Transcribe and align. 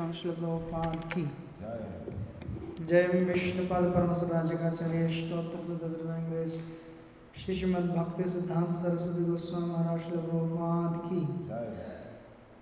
स्वामी 0.00 0.14
श्री 0.14 0.30
प्रभुपाद 0.30 0.94
की 1.12 1.22
जय 2.82 3.06
विष्णुपाद 3.24 3.84
परम 3.86 4.12
सदाचार्य 4.14 5.08
स्त्रोत्र 5.08 5.58
सदस्य 5.64 6.12
अंग्रेज़ 6.12 6.54
श्री 7.38 7.56
श्रीमद 7.56 7.90
भक्ति 7.96 8.28
सिद्धांत 8.30 8.70
सरस्वती 8.76 9.24
गोस्वामी 9.24 9.66
महाराज 9.66 10.00
श्री 10.00 10.18
प्रभुपाद 10.18 10.94
की 11.02 11.20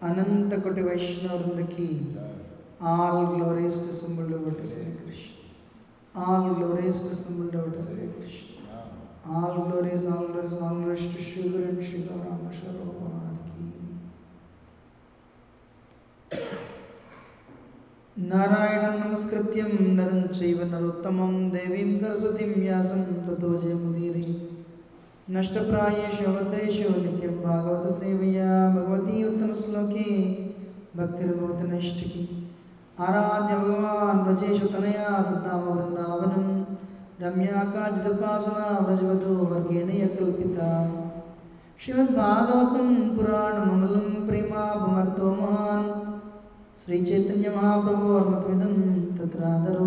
अनंत 0.03 0.54
कोटि 0.65 0.82
वैष्णव 0.82 1.62
की 1.69 1.88
all 2.88 3.27
glories 3.28 3.78
to 3.81 3.94
assembled 3.98 4.32
devotees 4.32 4.65
Shri 4.66 4.87
Krishna 4.94 6.22
all 6.25 6.48
glories 6.54 7.03
to 7.03 7.15
assembled 7.16 7.50
devotees 7.50 7.77
Shri 7.82 8.09
Krishna 8.09 8.48
all 9.34 9.54
glories 9.60 10.06
all 10.09 10.27
glories 10.27 10.59
all 10.60 10.82
glories 10.82 11.15
to 11.15 11.21
Shri 11.25 11.48
guru 11.48 11.71
Shri 11.82 12.03
गौराम 12.03 12.50
Shri 12.50 12.69
Prabhupada 12.69 13.37
की 13.48 13.66
नारायणं 18.21 18.97
नमस्कृत्यं 18.99 19.69
नरं 19.97 20.23
चैव 20.29 20.62
नरोत्तमं 20.71 21.34
देवीं 21.51 21.99
सरस्वतीं 21.99 22.47
व्यासं 22.55 23.03
ततो 23.27 23.51
जयमुदीरे। 23.61 24.23
नष्टप्रायेषु 25.34 26.25
अवद्रेषु 26.31 26.89
नित्यं 27.03 27.37
भागवतसेवया 27.43 28.49
भगवती 28.77 29.23
उत्तमश्लोके 29.25 30.09
भक्तिर्मूर्तिनैष्टिकी 30.99 32.25
आराध्य 33.09 33.57
भगवान् 33.57 34.25
व्रजेषु 34.25 34.67
तनया 34.75 35.15
तद्धाम 35.28 35.62
वृन्दावनं 35.69 36.51
रम्या 37.23 37.65
काचिदुपासना 37.77 38.67
व्रजवतो 38.89 39.37
वर्गेण 39.55 39.95
यकल्पिता 40.01 40.73
श्रीमद्भागवतं 41.84 42.93
पुराणममलं 43.17 44.12
प्रेमापमर्तो 44.27 45.34
महान् 45.41 46.08
श्रीचैतन्यमहाप्रभोर्मकृतं 46.83 48.75
तत्रादरो 49.19 49.87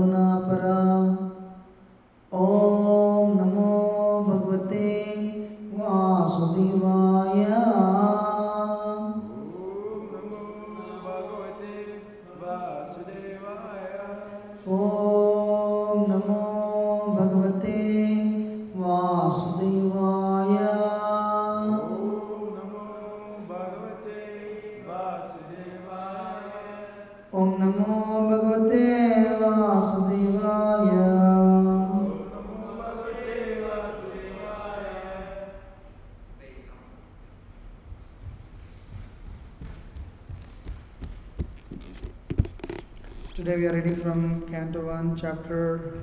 from 44.02 44.42
Canto 44.50 44.88
1, 44.88 45.16
chapter 45.16 46.02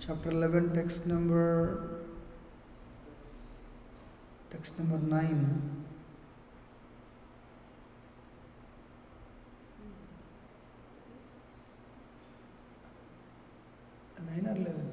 chapter 0.00 0.30
11, 0.30 0.72
text 0.74 1.06
number 1.06 2.00
text 4.50 4.78
number 4.78 4.96
9. 4.96 5.84
Nine 14.26 14.46
or 14.46 14.56
eleven? 14.56 14.90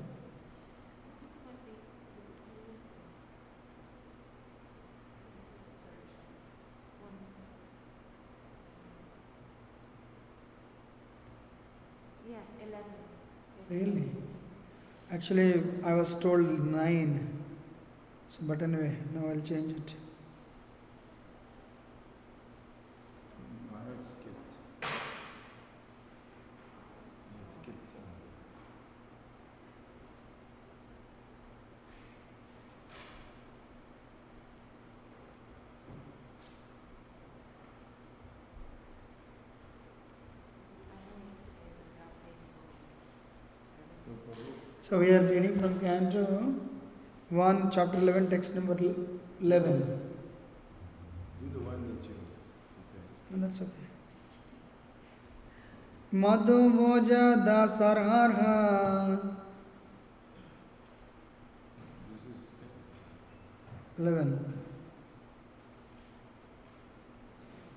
Yes, 12.30 12.46
11. 12.62 12.86
Yes, 13.58 13.68
Really? 13.70 14.02
yes. 14.02 14.24
Actually, 15.22 15.62
I 15.84 15.94
was 15.94 16.16
told 16.16 16.42
nine. 16.66 17.44
So, 18.30 18.40
but 18.42 18.64
anyway, 18.64 18.96
now 19.14 19.28
I'll 19.28 19.40
change 19.40 19.74
it. 19.74 19.94
So, 44.92 45.00
we 45.00 45.10
are 45.12 45.22
reading 45.22 45.58
from 45.58 45.80
Canto 45.80 46.54
1, 47.30 47.72
chapter 47.72 47.98
11, 47.98 48.30
text 48.30 48.56
number 48.56 48.78
11. 49.42 49.78
do 51.40 51.50
the 51.54 51.60
one 51.60 51.82
that 51.88 52.04
you. 52.04 52.16
Okay. 52.82 53.06
No, 53.30 53.48
that's 53.48 53.62
okay. 53.62 53.88
दासरहर 57.46 58.34
This 62.12 62.24
is. 62.34 62.42
11 63.98 64.40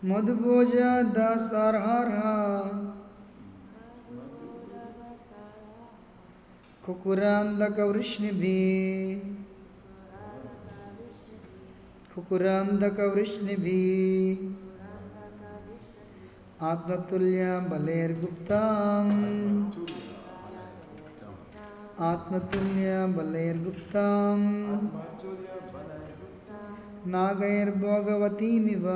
मधुभोजा 0.05 0.91
दासरहर 1.21 2.11
कुकुरांदक 6.87 7.79
वृष्णिभि 7.81 8.57
कुकुरांदक 12.15 13.01
वृष्णिभि 13.01 13.81
आत्मतुल्य 16.61 17.61
आत्मतुल्य 22.01 23.07
नागैर्भोगवतीमिव। 27.07 28.87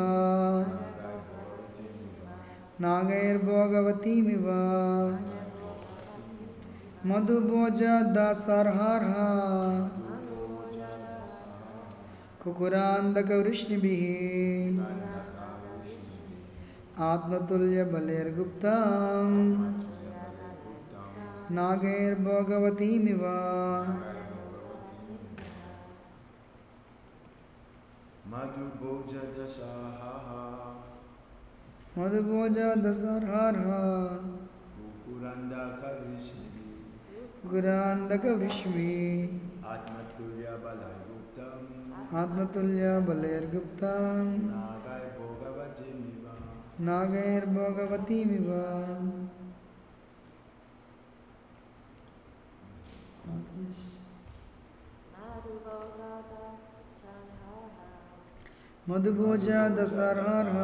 नागैर्भोगवतीमिव। 2.80 4.46
मधुभोज 7.06 7.82
दासर्हारः 8.14 9.18
कुकुरान्धकवृष्णिभिः 12.42 14.02
आत्मतुल्यबलेर्गुप्तां 17.08 19.30
नागैर्भोगवतीमिव। 21.56 23.22
मधुभोज 31.98 32.58
दशर्हारः 32.84 33.68
कुकुरान्धकवृष्णि 34.78 36.47
गुरान्धकविश्वे 37.46 38.94
आत्मतुल्य 42.20 42.98
बलैर्गुप्ता 43.06 43.92
नागैर्भोगवतीमिव 46.88 48.48
मधुभोजा 58.90 59.68
दशरहः 59.68 60.58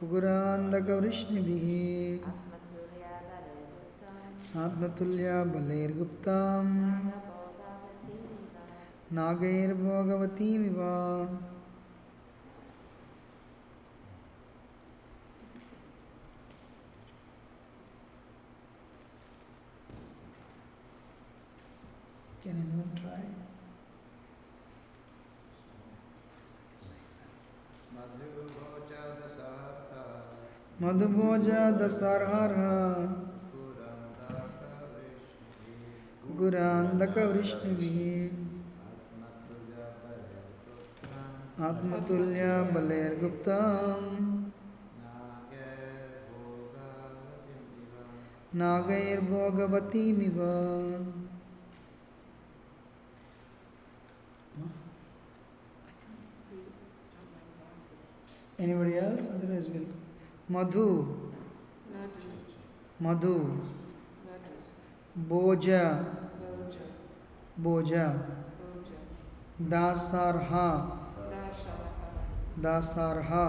कुकुरान्धकवृष्णिभिः 0.00 1.68
आत्मतुल्या 4.56 5.42
बलैर्गुप्ताम् 5.44 6.72
नागैर्भोगवतीमिव। 9.16 10.78
Can 22.42 22.56
anyone 22.56 22.92
try? 22.96 23.22
गुरांधक 36.38 37.16
वृष्णिभिः 37.32 38.36
आत्मतुल्य 41.68 42.44
बलैर्गुप्तम् 42.74 44.10
नागैर्भोगवतीमिव 48.54 50.38
Anybody 58.60 58.98
else? 58.98 59.28
Otherwise, 59.32 59.68
we'll. 59.68 59.86
Madhu, 60.48 61.30
Madhu, 62.98 63.60
Boja, 65.28 66.06
बोझा 67.62 68.06
Dasharha. 69.70 70.66
Dasharha. 72.62 73.46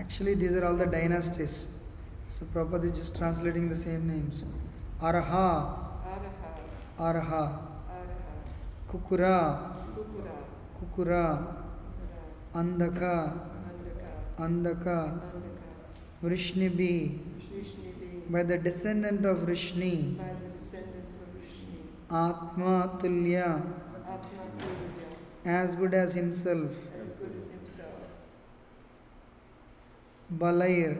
actually 0.00 0.34
these 0.34 0.56
are 0.56 0.64
all 0.64 0.78
the 0.78 0.88
dynasties 0.92 1.50
so 2.36 2.46
proper 2.52 2.86
just 2.88 3.16
translating 3.16 3.70
the 3.70 3.74
same 3.82 4.06
names 4.10 4.42
Arha 5.08 5.48
Arha 7.08 7.44
Kukura 8.90 9.38
Kukura 10.78 11.24
Andhaka 12.60 13.16
Andhaka 14.44 14.98
Vrishni 16.22 16.68
be 16.78 16.92
by 18.30 18.44
the 18.44 18.62
descendant 18.62 19.26
of 19.26 19.44
Vrishni 19.44 19.90
आत्मा 22.20 22.72
तुल्य 23.02 23.42
as 25.50 25.76
good 25.78 25.94
as 25.94 26.16
himself 26.16 26.82
बलैर। 30.42 30.96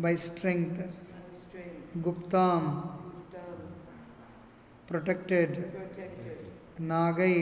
bye 0.00 0.16
strength 0.22 1.98
गुप्ता 2.06 2.44
protected 4.88 5.58
Nagai 6.92 7.36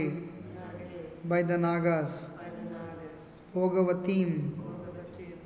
bye 1.26 1.42
the 1.42 1.60
Nagas 1.66 2.16
भोगवतीम 3.54 4.32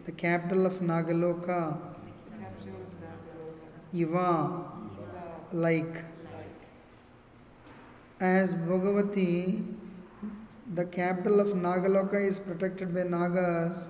the 0.07 0.17
capital 0.25 0.67
of 0.67 0.81
Nagaloka 0.93 1.61
युवा 3.95 4.31
like 5.55 5.93
like, 5.93 6.12
As 8.23 8.55
Bhogavati, 8.55 9.67
the 10.75 10.85
capital 10.85 11.41
of 11.41 11.49
Nagaloka 11.49 12.25
is 12.25 12.39
protected 12.39 12.95
by 12.95 13.03
Nagas, 13.03 13.89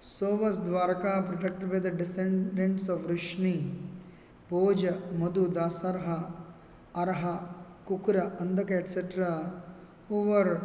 so 0.00 0.34
was 0.34 0.60
Dwarka 0.60 1.28
protected 1.28 1.70
by 1.70 1.80
the 1.80 1.90
descendants 1.90 2.88
of 2.88 3.00
Vrishni, 3.00 3.74
Bhoja, 4.50 4.94
Madhu, 5.12 5.52
Dasarha, 5.52 6.32
Arha, 6.94 7.54
Kukura, 7.86 8.40
Andhaka, 8.40 8.78
etc., 8.78 9.52
who 10.08 10.22
were 10.22 10.58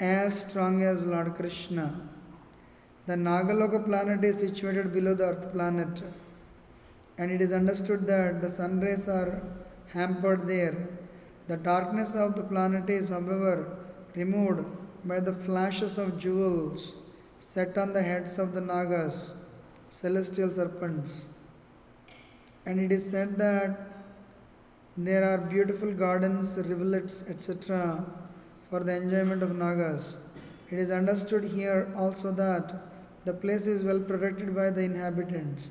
as 0.00 0.40
strong 0.40 0.82
as 0.82 1.06
Lord 1.06 1.36
Krishna. 1.36 2.08
The 3.06 3.14
Nagaloka 3.14 3.86
planet 3.86 4.24
is 4.24 4.40
situated 4.40 4.92
below 4.92 5.14
the 5.14 5.26
earth 5.26 5.52
planet, 5.52 6.02
and 7.18 7.30
it 7.30 7.40
is 7.40 7.52
understood 7.52 8.04
that 8.08 8.40
the 8.40 8.48
sun 8.48 8.80
rays 8.80 9.08
are 9.08 9.40
hampered 9.92 10.48
there. 10.48 10.88
The 11.50 11.56
darkness 11.56 12.14
of 12.14 12.36
the 12.36 12.44
planet 12.44 12.88
is, 12.88 13.08
however, 13.08 13.76
removed 14.14 14.64
by 15.04 15.18
the 15.18 15.32
flashes 15.32 15.98
of 15.98 16.16
jewels 16.16 16.92
set 17.40 17.76
on 17.76 17.92
the 17.92 18.02
heads 18.02 18.38
of 18.38 18.52
the 18.52 18.60
Nagas, 18.60 19.32
celestial 19.88 20.52
serpents. 20.52 21.24
And 22.66 22.78
it 22.78 22.92
is 22.92 23.10
said 23.10 23.36
that 23.38 23.80
there 24.96 25.24
are 25.24 25.38
beautiful 25.38 25.92
gardens, 25.92 26.56
rivulets, 26.56 27.24
etc., 27.28 28.04
for 28.68 28.84
the 28.84 28.94
enjoyment 28.94 29.42
of 29.42 29.56
Nagas. 29.56 30.18
It 30.70 30.78
is 30.78 30.92
understood 30.92 31.42
here 31.42 31.92
also 31.96 32.30
that 32.30 32.74
the 33.24 33.32
place 33.32 33.66
is 33.66 33.82
well 33.82 33.98
protected 33.98 34.54
by 34.54 34.70
the 34.70 34.82
inhabitants. 34.82 35.68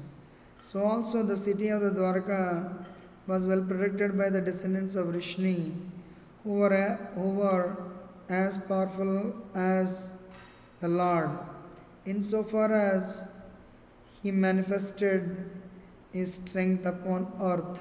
So 0.59 0.83
also 0.83 1.23
the 1.23 1.37
city 1.37 1.69
of 1.69 1.79
the 1.79 1.91
Dwarka 1.91 2.85
was 3.29 3.45
well 3.45 3.61
protected 3.61 4.17
by 4.17 4.27
the 4.27 4.41
descendants 4.41 4.95
of 4.95 5.07
Vrishni, 5.07 5.73
who 6.43 6.53
were, 6.61 6.99
who 7.13 7.29
were 7.41 7.77
as 8.27 8.57
powerful 8.57 9.35
as 9.53 10.11
the 10.81 10.87
Lord, 10.87 11.29
insofar 12.07 12.73
as 12.73 13.23
he 14.23 14.31
manifested 14.31 15.51
his 16.11 16.33
strength 16.33 16.87
upon 16.87 17.31
earth. 17.39 17.79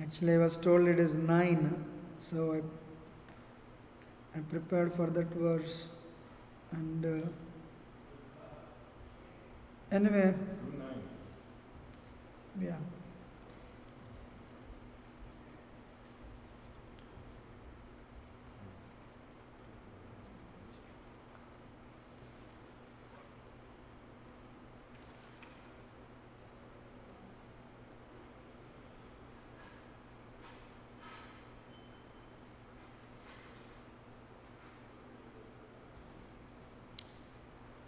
Actually, 0.00 0.34
I 0.34 0.38
was 0.38 0.56
told 0.56 0.88
it 0.88 0.98
is 0.98 1.16
nine, 1.16 1.84
so 2.18 2.54
I, 2.54 4.38
I 4.38 4.40
prepared 4.40 4.92
for 4.94 5.06
that 5.06 5.28
verse. 5.28 5.86
And 6.72 7.06
uh, 7.06 7.28
anyway, 9.92 10.34
yeah. 12.60 12.76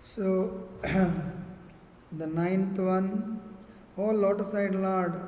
So, 0.01 0.51
the 2.18 2.26
ninth 2.26 2.78
one, 2.78 3.40
O 3.97 4.06
lotus-eyed 4.06 4.75
Lord, 4.75 5.21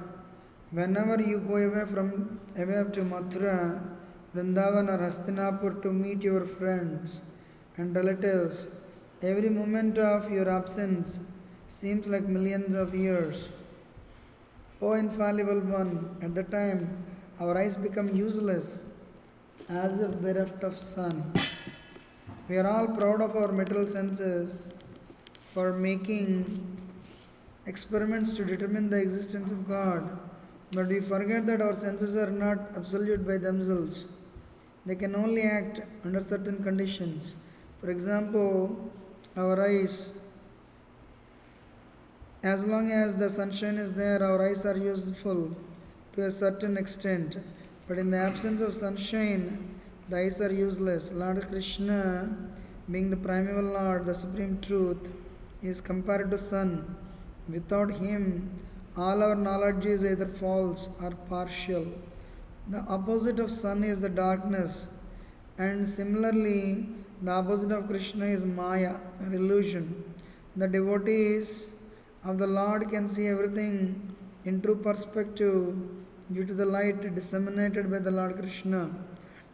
whenever 0.71 1.21
you 1.21 1.41
go 1.41 1.57
away 1.57 1.85
from 1.87 2.41
away 2.57 2.85
to 2.93 3.03
Mathura, 3.03 3.81
Vrindavan 4.35 4.89
or 4.89 4.99
Hastinapur 4.99 5.83
to 5.83 5.93
meet 5.93 6.23
your 6.23 6.47
friends 6.47 7.21
and 7.77 7.95
relatives, 7.95 8.69
every 9.23 9.49
moment 9.49 9.99
of 9.99 10.31
your 10.31 10.49
absence 10.49 11.19
seems 11.69 12.07
like 12.07 12.27
millions 12.27 12.75
of 12.75 12.95
years. 12.95 13.49
O 14.81 14.93
infallible 14.93 15.61
one, 15.61 16.17
at 16.23 16.35
the 16.35 16.43
time 16.43 17.05
our 17.41 17.57
eyes 17.57 17.77
become 17.77 18.15
useless, 18.15 18.85
as 19.69 20.01
if 20.01 20.21
bereft 20.21 20.63
of 20.63 20.77
sun. 20.77 21.33
We 22.49 22.59
are 22.59 22.67
all 22.69 22.87
proud 22.89 23.21
of 23.21 23.35
our 23.35 23.51
material 23.51 23.89
senses 23.89 24.71
for 25.53 25.73
making 25.73 26.76
experiments 27.67 28.33
to 28.35 28.45
determine 28.45 28.91
the 28.91 29.01
existence 29.01 29.51
of 29.51 29.69
God, 29.69 30.19
but 30.73 30.89
we 30.89 31.01
forget 31.01 31.47
that 31.47 31.61
our 31.61 31.75
senses 31.75 32.17
are 32.17 32.31
not 32.31 32.59
absolute 32.77 33.27
by 33.27 33.39
themselves. 33.39 34.07
They 34.85 34.95
can 34.95 35.17
only 35.17 35.43
act 35.43 35.81
under 36.05 36.21
certain 36.21 36.63
conditions. 36.63 37.35
For 37.81 37.91
example, 37.91 38.93
our 39.37 39.61
eyes, 39.67 40.13
as 42.43 42.65
long 42.65 42.93
as 42.93 43.17
the 43.17 43.29
sunshine 43.29 43.77
is 43.79 43.93
there, 43.93 44.23
our 44.23 44.49
eyes 44.49 44.65
are 44.65 44.77
useful 44.77 45.57
to 46.15 46.25
a 46.25 46.31
certain 46.31 46.77
extent. 46.77 47.39
But 47.89 47.99
in 47.99 48.11
the 48.11 48.19
absence 48.19 48.61
of 48.61 48.75
sunshine, 48.75 49.81
the 50.09 50.19
eyes 50.19 50.41
are 50.41 50.53
useless. 50.53 51.11
Lord 51.13 51.49
Krishna, 51.49 52.37
being 52.91 53.11
the 53.11 53.17
primeval 53.17 53.73
Lord, 53.73 54.07
the 54.07 54.15
supreme 54.15 54.61
truth, 54.61 55.09
is 55.63 55.81
compared 55.81 56.31
to 56.31 56.39
sun. 56.39 56.97
Without 57.49 57.91
him, 57.93 58.51
all 58.97 59.23
our 59.23 59.37
knowledge 59.37 59.85
is 59.85 60.05
either 60.05 60.27
false 60.27 60.89
or 61.03 61.11
partial. 61.29 61.87
The 62.69 62.81
opposite 62.81 63.39
of 63.39 63.51
sun 63.51 63.85
is 63.85 64.01
the 64.01 64.09
darkness, 64.09 64.89
and 65.59 65.87
similarly, 65.87 66.89
the 67.23 67.31
opposite 67.31 67.71
of 67.71 67.87
Krishna 67.87 68.27
is 68.27 68.45
Maya, 68.45 68.97
or 69.21 69.33
illusion. 69.33 70.05
The 70.57 70.67
devotees 70.67 71.67
of 72.25 72.39
the 72.39 72.47
Lord 72.47 72.91
can 72.91 73.09
see 73.09 73.29
everything 73.29 74.17
in 74.45 74.61
true 74.61 74.77
perspective 74.77 75.77
due 76.33 76.45
to 76.45 76.55
the 76.55 76.67
light 76.67 77.15
disseminated 77.15 77.91
by 77.91 78.01
the 78.01 78.11
Lord 78.11 78.39
Krishna. 78.39 78.91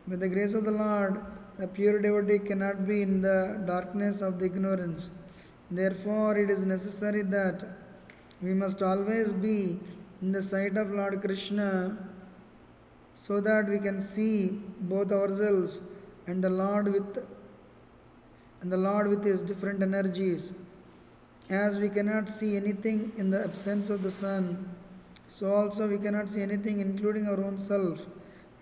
By 0.06 0.16
the 0.16 0.28
grace 0.28 0.54
of 0.54 0.64
the 0.64 0.70
Lord, 0.70 1.20
the 1.58 1.66
pure 1.66 2.00
devotee 2.00 2.38
cannot 2.38 2.86
be 2.86 3.02
in 3.02 3.20
the 3.20 3.62
darkness 3.66 4.22
of 4.22 4.38
the 4.38 4.46
ignorance. 4.46 5.10
Therefore, 5.70 6.38
it 6.38 6.50
is 6.50 6.64
necessary 6.64 7.22
that 7.22 7.64
we 8.42 8.54
must 8.54 8.82
always 8.82 9.32
be 9.32 9.78
in 10.20 10.32
the 10.32 10.42
sight 10.42 10.76
of 10.76 10.90
Lord 10.90 11.20
Krishna 11.20 11.96
so 13.14 13.40
that 13.40 13.68
we 13.68 13.78
can 13.78 14.00
see 14.00 14.60
both 14.80 15.12
ourselves 15.12 15.78
and 16.26 16.42
the 16.42 16.50
Lord 16.50 16.92
with 16.92 17.18
and 18.60 18.70
the 18.70 18.76
Lord 18.76 19.08
with 19.08 19.24
his 19.24 19.42
different 19.42 19.82
energies. 19.82 20.52
As 21.50 21.78
we 21.78 21.88
cannot 21.88 22.28
see 22.28 22.56
anything 22.56 23.12
in 23.16 23.30
the 23.30 23.42
absence 23.42 23.90
of 23.90 24.02
the 24.04 24.10
sun, 24.10 24.68
so 25.26 25.52
also 25.52 25.88
we 25.88 25.98
cannot 25.98 26.30
see 26.30 26.42
anything, 26.42 26.78
including 26.80 27.26
our 27.26 27.42
own 27.42 27.58
self, 27.58 27.98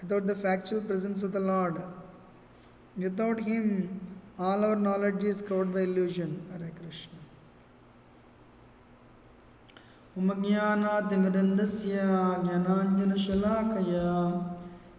without 0.01 0.27
the 0.27 0.35
factual 0.35 0.81
presence 0.81 1.23
of 1.23 1.33
the 1.33 1.41
Lord. 1.41 1.83
Without 2.97 3.41
Him, 3.41 4.01
all 4.39 4.65
our 4.65 4.77
knowledge 4.77 5.23
is 5.23 5.43
covered 5.43 5.75
by 5.75 5.81
illusion. 5.81 6.43
Hare 6.51 6.73
Krishna. 6.81 7.20
उमज्ञानातिमिरन्दस्य 10.21 11.93
ज्ञानाञ्जनशलाकया 12.45 14.09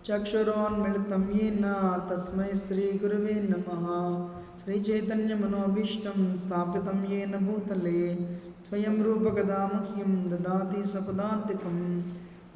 चक्षुरोन्मिलितं 0.05 1.23
येन 1.37 1.65
तस्मै 2.09 2.47
श्रीगुरवे 2.61 3.35
नमः। 3.49 3.85
श्रीचैतन्यमनोभीष्टं 4.61 6.19
स्थापितं 6.35 6.99
येन 7.11 7.33
भूतले 7.45 8.01
स्वयं 8.67 8.97
रूपकदा 9.03 9.61
मह्यं 9.73 10.11
ददाति 10.31 10.81
सपदान्तिकं। 10.89 11.77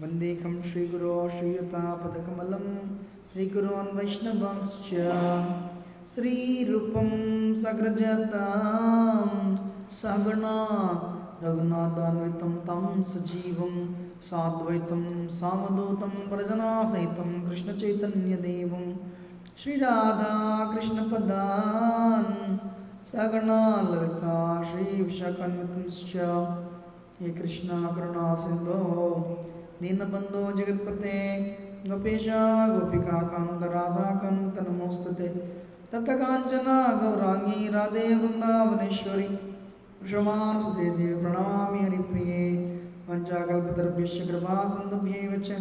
वन्देकं 0.02 0.56
श्रीगुरो 0.64 1.18
श्रीयुतापदकमलं 1.38 2.66
श्रीगुरोन् 3.30 3.96
वैष्णवांश्च। 3.98 4.90
श्रीरूपं 6.16 7.12
सग्रजतां 7.56 9.28
सगुणा 10.00 10.58
रघुनाथान्वितं 11.44 12.56
तं 12.56 13.04
सजीवं 13.04 13.96
साद्वैतं 14.22 15.28
सामदूतं 15.28 16.10
प्रजनासहितं 16.10 17.50
कृष्णचैतन्यदेवं। 17.50 18.96
श्रीराधाकृष्णपदान् 19.64 22.58
सगणालता 23.06 24.64
श्रीविशाखान्वितंश्च। 24.64 26.14
हे 27.20 27.30
कृष्णाकरुणासिन्धो 27.30 29.38
दीनबन्धो 29.82 30.52
जगत्पते 30.52 31.58
गोपेशा 31.88 32.68
गोपिकान्तराधाकान्तनमोऽस्तु 32.68 35.14
ते। 35.14 35.56
ततकाञ्चना 35.92 37.02
गौराङ्गी 37.02 37.68
राधे 37.68 38.16
वृन्दावनेश्वरी। 38.16 39.55
വിഷമാനുസുതേ 40.06 40.88
ദേവി 40.98 41.14
പ്രണമാമി 41.22 41.80
ഹരിപ്രിയേ 41.84 42.42
പഞ്ചാകൽപതർഭ്യശ്ച 43.08 44.18
കൃപാസന്ദഭ്യൈവ 44.28 45.32
ച 45.48 45.58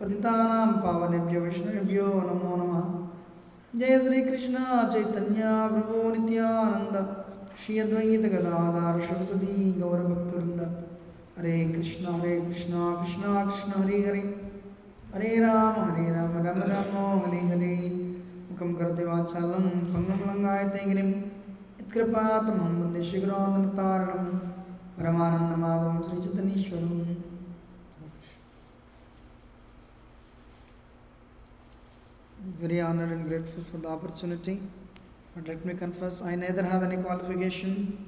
പതിതാനാം 0.00 0.70
പാവനേഭ്യ 0.82 1.38
വൈഷ്ണവേഭ്യോ 1.38 2.08
നമോ 2.28 2.50
നമ. 2.56 2.74
ജയ 3.74 3.94
ശ്രീകൃഷ്ണ 3.98 4.56
ചൈതന്യ 4.92 5.44
പ്രഭോ 5.72 6.02
നിത്യാനന്ദ. 6.16 6.96
ശ്രീ 7.62 7.80
അദ്വൈത 7.80 8.24
ഗദാധാര 8.34 8.94
ശിവസതി 9.08 9.54
ഗൗരഭക്തവൃന്ദ. 9.80 10.60
ഹരേ 11.38 11.56
കൃഷ്ണ 11.74 12.04
ഹരേ 12.10 12.36
കൃഷ്ണ 12.48 12.74
കൃഷ്ണ 13.00 13.24
കൃഷ്ണ 13.48 13.72
ഹരി 13.82 14.00
ഹരി. 14.02 14.24
ഹരേ 15.14 15.34
രാമ 15.40 15.76
ഹരേ 15.88 16.06
രാമ 16.12 16.44
രാമ 16.46 16.60
രാമോ 16.72 17.06
ഹരേ 17.24 17.42
ഹരി. 17.48 17.74
മുഖം 18.50 18.72
കൃത്യവാചാലം 18.80 19.66
ഭംഗം 19.92 20.22
ലങ്കായത്തെങ്കിലും 20.28 21.10
वाचालं 21.96 22.58
भङ्गं 22.58 22.70
लङ्गायते 22.70 22.70
गिरिं 22.70 22.70
यत्कृपातमं 22.70 22.72
वंदे 22.80 23.02
शिखरानन्दतारणं 23.10 24.26
परमानन्दमाधवं 24.98 25.96
श्रीचतनीश्वरम् 26.08 27.00
very 32.60 32.80
honored 32.80 33.10
and 33.10 33.26
grateful 33.28 33.62
for 33.64 33.78
the 33.78 33.88
opportunity. 33.88 34.60
But 35.34 35.48
let 35.48 35.64
me 35.64 35.74
confess, 35.74 36.20
I 36.22 36.34
neither 36.34 36.62
have 36.62 36.82
any 36.82 36.96
qualification 36.96 38.06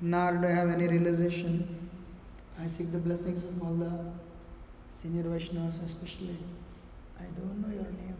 nor 0.00 0.32
do 0.32 0.46
I 0.46 0.50
have 0.50 0.70
any 0.70 0.88
realization. 0.88 1.90
I 2.60 2.66
seek 2.66 2.92
the 2.92 2.98
blessings 2.98 3.44
of 3.44 3.62
all 3.62 3.74
the 3.74 3.92
senior 4.88 5.24
Vaishnavas, 5.24 5.82
especially. 5.84 6.38
I 7.18 7.24
don't 7.24 7.60
know 7.62 7.68
your 7.68 7.84
name. 7.84 8.11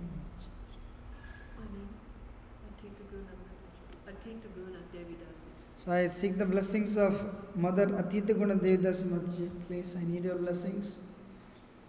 So 5.85 5.91
I 5.91 6.07
seek 6.07 6.39
the 6.39 6.47
blessings 6.47 6.97
of 6.97 7.21
Mother 7.57 7.87
Atita 7.87 8.39
Guna 8.39 8.55
Devidasi 8.55 9.03
Mataji. 9.13 9.51
Please, 9.67 9.97
I 9.99 10.05
need 10.05 10.23
your 10.23 10.37
blessings. 10.37 10.93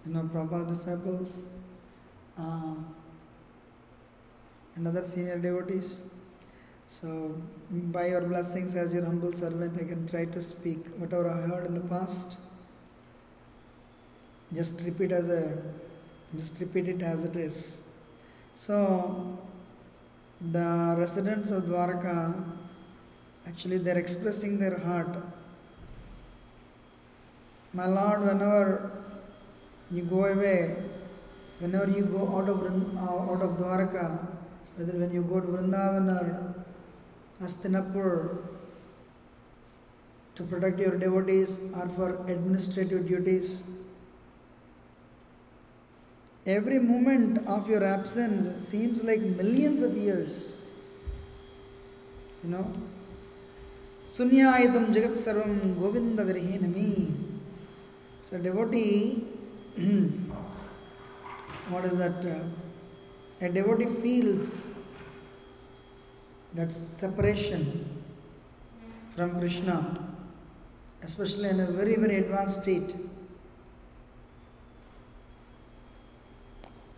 You 0.03 0.13
know, 0.13 0.23
Prabhupada 0.33 0.67
disciples. 0.67 1.35
Uh, 2.35 2.73
and 4.75 4.88
other 4.88 5.05
senior 5.05 5.38
devotees. 5.38 6.00
So, 6.88 7.39
by 7.71 8.07
your 8.07 8.21
blessings, 8.21 8.75
as 8.75 8.95
your 8.95 9.05
humble 9.05 9.31
servant, 9.31 9.77
I 9.79 9.83
can 9.83 10.07
try 10.07 10.25
to 10.25 10.41
speak 10.41 10.88
whatever 10.97 11.29
I 11.29 11.41
heard 11.41 11.67
in 11.67 11.75
the 11.75 11.81
past. 11.81 12.38
Just 14.55 14.81
repeat 14.81 15.12
as 15.12 15.29
a, 15.29 15.62
just 16.35 16.59
repeat 16.59 16.88
it 16.88 17.03
as 17.03 17.25
it 17.25 17.35
is. 17.35 17.77
So, 18.55 19.38
the 20.41 20.95
residents 20.97 21.51
of 21.51 21.65
Dwarka, 21.65 22.33
actually, 23.47 23.77
they're 23.77 23.97
expressing 23.97 24.59
their 24.59 24.79
heart. 24.79 25.15
My 27.73 27.88
Lord, 27.88 28.21
whenever 28.21 28.91
you 29.91 30.03
go 30.03 30.25
away, 30.25 30.75
whenever 31.59 31.89
you 31.89 32.05
go 32.05 32.38
out 32.38 32.50
of 32.50 32.62
uh, 32.63 33.31
out 33.31 33.41
of 33.41 33.57
Dwarka, 33.57 34.19
whether 34.75 34.97
when 34.97 35.12
you 35.12 35.21
go 35.21 35.39
to 35.39 35.47
Vrindavan 35.47 36.09
or 36.19 36.53
Hastinapur 37.41 38.38
to 40.35 40.43
protect 40.43 40.79
your 40.79 40.97
devotees 40.97 41.59
or 41.75 41.88
for 41.89 42.09
administrative 42.27 43.07
duties. 43.07 43.63
Every 46.45 46.79
moment 46.79 47.45
of 47.47 47.69
your 47.69 47.83
absence 47.83 48.67
seems 48.67 49.03
like 49.03 49.21
millions 49.21 49.81
of 49.81 49.95
years. 49.95 50.43
You 52.43 52.50
know? 52.50 52.73
Sunyayadam 54.13 54.93
Jagat 54.93 55.15
Sarvam 55.15 55.79
Govinda 55.79 56.24
Virhinami. 56.24 57.15
So, 58.22 58.38
devotee, 58.38 59.25
what 61.70 61.84
is 61.86 61.96
that? 61.96 62.24
Uh, 62.24 62.43
a 63.41 63.50
devotee 63.50 63.88
feels 64.03 64.67
that 66.53 66.72
separation 66.72 68.03
from 69.15 69.39
Krishna, 69.39 69.77
especially 71.01 71.50
in 71.50 71.60
a 71.60 71.72
very, 71.72 71.96
very 71.96 72.17
advanced 72.17 72.62
state. 72.62 72.96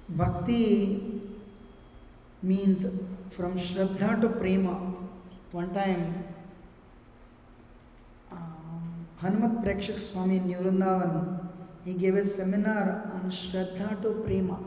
Bhakti 0.10 1.22
means 2.43 2.86
from 3.29 3.57
Shraddha 3.57 4.19
to 4.19 4.27
Prema. 4.27 4.74
One 5.53 5.74
time, 5.74 6.25
Hanumat 9.25 9.63
Prekshak 9.63 9.98
Swami 9.98 10.38
in 10.38 10.46
New 10.46 11.39
he 11.84 11.96
gave 11.96 12.15
a 12.15 12.24
seminar 12.24 13.10
on 13.12 13.32
Shraddha 13.32 14.00
to 14.03 14.22
Prema. 14.24 14.60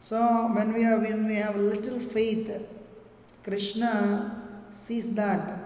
So 0.00 0.18
when 0.54 0.72
we 0.72 0.82
have 0.82 1.02
when 1.02 1.26
we 1.26 1.34
have 1.36 1.56
little 1.56 1.98
faith, 1.98 2.50
Krishna 3.44 4.42
sees 4.70 5.14
that, 5.14 5.58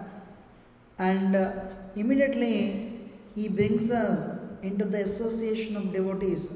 and 0.99 1.37
uh, 1.37 1.51
immediately 1.95 2.99
he 3.33 3.47
brings 3.47 3.91
us 3.91 4.27
into 4.61 4.83
the 4.83 5.03
association 5.03 5.77
of 5.77 5.93
devotees. 5.93 6.49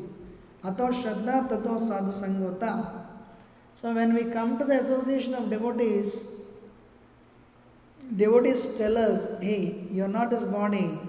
Ato 0.61 0.89
Shraddha 0.89 1.47
Tato 1.47 1.77
Sadhu 1.77 2.11
Sangota. 2.11 2.73
So 3.75 3.93
when 3.93 4.13
we 4.13 4.25
come 4.25 4.59
to 4.59 4.65
the 4.65 4.79
association 4.79 5.35
of 5.35 5.49
devotees, 5.49 6.17
Devotees 8.15 8.75
tell 8.77 8.97
us, 8.97 9.39
hey, 9.41 9.85
you're 9.89 10.07
not 10.07 10.31
his 10.31 10.43
body, 10.43 10.99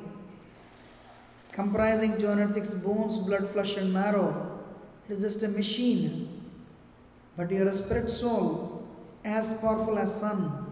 comprising 1.51 2.17
206 2.19 2.75
bones, 2.75 3.19
blood, 3.19 3.49
flesh, 3.49 3.77
and 3.77 3.93
marrow. 3.93 4.61
It 5.09 5.15
is 5.15 5.23
just 5.23 5.43
a 5.43 5.49
machine. 5.49 6.29
But 7.37 7.51
you're 7.51 7.69
a 7.69 7.75
spirit 7.75 8.09
soul, 8.11 8.87
as 9.25 9.55
powerful 9.61 9.99
as 9.99 10.15
sun. 10.15 10.67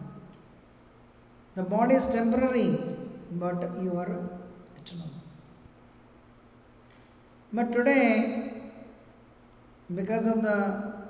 The 1.57 1.63
body 1.63 1.97
is 1.97 2.07
temporary, 2.07 2.79
but 3.33 3.83
you 3.83 3.97
are 3.97 4.31
eternal. 4.77 5.11
But 7.53 7.73
today, 7.73 8.53
because 9.93 10.29
of 10.29 10.43
the 10.43 11.01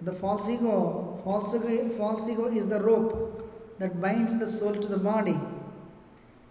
the 0.00 0.12
false 0.12 0.48
ego, 0.48 1.20
false 1.24 1.54
ego, 1.54 1.88
false 1.96 2.28
ego 2.28 2.46
is 2.46 2.68
the 2.68 2.80
rope 2.80 3.27
that 3.78 4.00
binds 4.00 4.38
the 4.38 4.46
soul 4.46 4.74
to 4.74 4.88
the 4.88 4.96
body. 4.96 5.38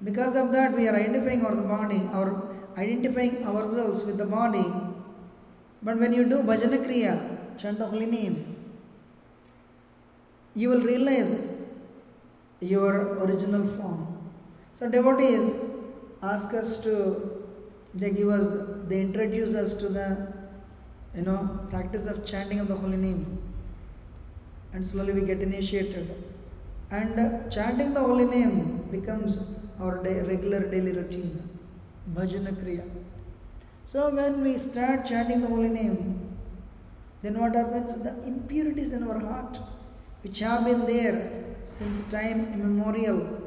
Because 0.04 0.36
of 0.36 0.52
that, 0.52 0.76
we 0.78 0.88
are 0.88 0.96
identifying 0.96 1.46
our 1.46 1.56
body, 1.56 2.08
our 2.14 2.56
identifying 2.78 3.46
ourselves 3.46 4.04
with 4.04 4.18
the 4.18 4.26
body. 4.26 4.66
But 5.82 6.00
when 6.00 6.14
you 6.14 6.26
do 6.26 6.38
bhajana 6.38 6.86
kriya, 6.86 7.60
chant 7.60 7.80
the 7.80 7.88
holy 7.88 8.06
name, 8.06 8.56
you 10.54 10.70
will 10.70 10.82
realize 10.82 11.50
your 12.60 13.18
original 13.24 13.68
form. 13.68 14.32
So 14.74 14.90
devotees 14.90 15.56
ask 16.22 16.54
us 16.54 16.78
to, 16.84 17.44
they 17.94 18.12
give 18.12 18.30
us, 18.30 18.48
they 18.88 19.02
introduce 19.02 19.56
us 19.56 19.74
to 19.76 19.90
the, 19.90 20.34
you 21.16 21.24
know, 21.24 21.60
practice 21.70 22.08
of 22.08 22.26
chanting 22.26 22.60
of 22.60 22.68
the 22.68 22.76
holy 22.76 22.98
name, 22.98 23.40
and 24.74 24.86
slowly 24.86 25.14
we 25.14 25.22
get 25.22 25.42
initiated. 25.42 26.24
And 26.90 27.52
chanting 27.52 27.94
the 27.94 28.00
holy 28.00 28.26
name 28.26 28.88
becomes 28.92 29.42
our 29.80 30.02
day, 30.02 30.22
regular 30.22 30.62
daily 30.62 30.94
routine, 30.94 31.50
bhajana 32.14 32.54
kriya. 32.56 32.90
So 33.86 34.10
when 34.10 34.44
we 34.44 34.58
start 34.58 35.06
chanting 35.06 35.42
the 35.42 35.48
holy 35.48 35.70
name, 35.70 36.38
then 37.22 37.40
what 37.40 37.56
happens? 37.56 37.94
The 38.04 38.24
impurities 38.26 38.94
in 38.94 39.04
our 39.04 39.20
heart, 39.20 39.60
which 40.22 40.40
have 40.40 40.64
been 40.64 40.86
there 40.86 41.44
since 41.64 42.02
time 42.10 42.54
immemorial, 42.54 43.42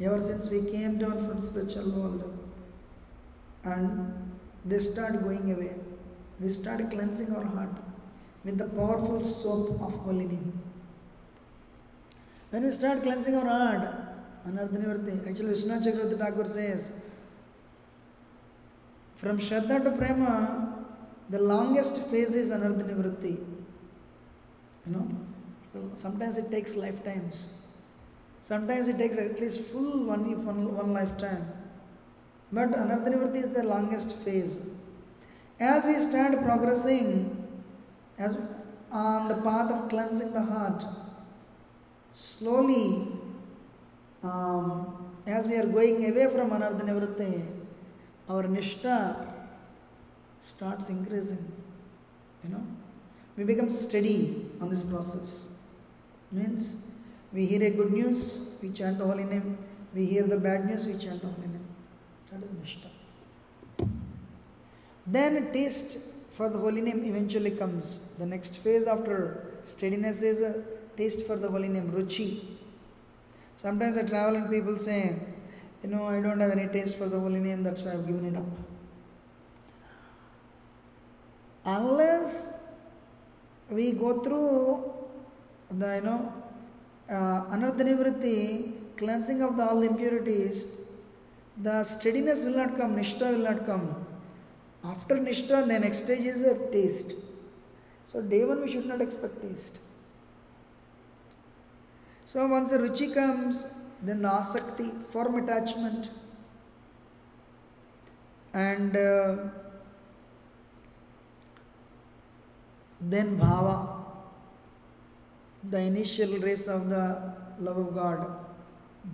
ever 0.00 0.18
since 0.18 0.50
we 0.50 0.64
came 0.70 0.98
down 0.98 1.26
from 1.26 1.40
spiritual 1.40 1.90
world, 1.90 2.38
and 3.64 4.32
they 4.64 4.78
start 4.78 5.22
going 5.22 5.52
away. 5.52 5.74
We 6.40 6.48
start 6.48 6.90
cleansing 6.90 7.34
our 7.34 7.44
heart 7.44 7.76
with 8.44 8.56
the 8.56 8.64
powerful 8.64 9.22
soap 9.22 9.80
of 9.80 9.92
holy 9.92 10.24
name. 10.24 10.61
When 12.52 12.64
we 12.64 12.70
start 12.70 13.02
cleansing 13.02 13.34
our 13.34 13.46
heart, 13.48 13.82
Anarthanivritti, 14.46 15.26
actually 15.26 15.54
Vishwanath 15.54 15.84
Chakravarti 15.86 16.18
Thakur 16.18 16.44
says, 16.46 16.92
from 19.16 19.38
Shraddha 19.38 19.82
to 19.84 19.90
Prema, 19.92 20.84
the 21.30 21.38
longest 21.38 21.96
phase 22.10 22.34
is 22.34 22.50
Anarthanivritti. 22.50 23.38
You 24.84 24.92
know, 24.92 25.08
so 25.72 25.90
sometimes 25.96 26.36
it 26.36 26.50
takes 26.50 26.76
lifetimes. 26.76 27.46
Sometimes 28.42 28.86
it 28.86 28.98
takes 28.98 29.16
at 29.16 29.40
least 29.40 29.62
full 29.62 30.04
one, 30.04 30.44
one, 30.44 30.76
one 30.76 30.92
lifetime. 30.92 31.50
But 32.52 32.72
Anarthanivritti 32.72 33.44
is 33.44 33.50
the 33.54 33.62
longest 33.62 34.14
phase. 34.26 34.60
As 35.58 35.86
we 35.86 35.98
start 35.98 36.32
progressing 36.44 37.48
as 38.18 38.36
on 38.90 39.28
the 39.28 39.36
path 39.36 39.70
of 39.70 39.88
cleansing 39.88 40.34
the 40.34 40.42
heart, 40.42 40.84
slowly, 42.12 43.08
um, 44.22 45.12
as 45.26 45.46
we 45.46 45.56
are 45.56 45.66
going 45.66 46.04
away 46.10 46.28
from 46.32 46.50
Anarthanivritti, 46.50 47.44
our 48.28 48.44
nishta 48.44 49.26
starts 50.44 50.88
increasing. 50.88 51.52
You 52.44 52.50
know, 52.50 52.66
we 53.36 53.44
become 53.44 53.70
steady 53.70 54.46
on 54.60 54.68
this 54.70 54.82
process. 54.82 55.48
Means 56.30 56.82
we 57.32 57.46
hear 57.46 57.62
a 57.62 57.70
good 57.70 57.92
news, 57.92 58.40
we 58.62 58.70
chant 58.70 58.98
the 58.98 59.04
holy 59.04 59.24
name. 59.24 59.58
We 59.94 60.06
hear 60.06 60.22
the 60.22 60.38
bad 60.38 60.66
news, 60.66 60.86
we 60.86 60.94
chant 60.94 61.20
the 61.20 61.28
holy 61.28 61.48
name. 61.48 61.66
That 62.30 62.42
is 62.42 62.50
nishta. 62.50 62.88
Then 65.06 65.52
taste 65.52 65.98
for 66.32 66.48
the 66.48 66.58
holy 66.58 66.80
name 66.80 67.04
eventually 67.04 67.50
comes. 67.50 68.00
The 68.18 68.26
next 68.26 68.56
phase 68.56 68.86
after 68.86 69.46
steadiness 69.62 70.22
is 70.22 70.42
taste 70.96 71.26
for 71.26 71.36
the 71.36 71.48
holy 71.48 71.68
name, 71.68 71.90
ruchi. 71.92 72.40
Sometimes 73.56 73.96
I 73.96 74.02
travel 74.02 74.36
and 74.36 74.50
people 74.50 74.78
say, 74.78 75.16
you 75.82 75.90
know, 75.90 76.06
I 76.06 76.20
don't 76.20 76.40
have 76.40 76.50
any 76.52 76.68
taste 76.68 76.98
for 76.98 77.06
the 77.06 77.18
holy 77.18 77.40
name, 77.40 77.62
that's 77.62 77.82
why 77.82 77.92
I've 77.92 78.06
given 78.06 78.26
it 78.26 78.36
up. 78.36 78.44
Unless 81.64 82.60
we 83.70 83.92
go 83.92 84.20
through 84.20 84.92
the, 85.70 85.96
you 85.96 86.02
know, 86.02 86.32
uh, 87.08 87.54
anarthanivritti, 87.54 88.96
cleansing 88.96 89.42
of 89.42 89.56
the, 89.56 89.68
all 89.68 89.80
the 89.80 89.86
impurities, 89.86 90.64
the 91.56 91.84
steadiness 91.84 92.44
will 92.44 92.56
not 92.56 92.76
come, 92.76 92.96
nishta 92.96 93.30
will 93.30 93.44
not 93.50 93.66
come. 93.66 94.06
After 94.84 95.16
Nishta, 95.16 95.66
the 95.66 95.78
next 95.78 96.04
stage 96.04 96.26
is 96.26 96.42
a 96.42 96.54
taste. 96.70 97.12
So, 98.06 98.20
day 98.20 98.44
one, 98.44 98.62
we 98.62 98.70
should 98.70 98.86
not 98.86 99.00
expect 99.00 99.40
taste. 99.40 99.78
So, 102.32 102.46
once 102.46 102.70
the 102.70 102.78
Ruchi 102.78 103.12
comes, 103.12 103.66
then 104.00 104.22
the 104.22 104.28
Asakti, 104.28 105.04
form 105.08 105.34
attachment, 105.34 106.08
and 108.54 108.96
uh, 108.96 109.36
then 113.02 113.38
Bhava, 113.38 114.02
the 115.62 115.78
initial 115.80 116.38
race 116.38 116.68
of 116.68 116.88
the 116.88 117.34
love 117.60 117.76
of 117.76 117.94
God, 117.94 118.26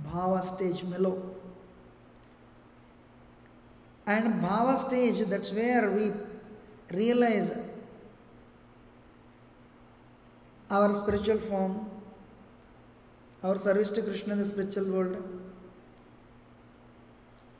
Bhava 0.06 0.40
stage, 0.40 0.84
mellow. 0.84 1.20
And 4.06 4.40
Bhava 4.40 4.78
stage, 4.78 5.28
that's 5.28 5.50
where 5.50 5.90
we 5.90 6.12
realize 6.96 7.52
our 10.70 10.94
spiritual 10.94 11.40
form, 11.40 11.97
our 13.42 13.56
service 13.56 13.90
to 13.90 14.02
Krishna 14.02 14.32
in 14.32 14.38
the 14.38 14.44
spiritual 14.44 14.92
world. 14.92 15.16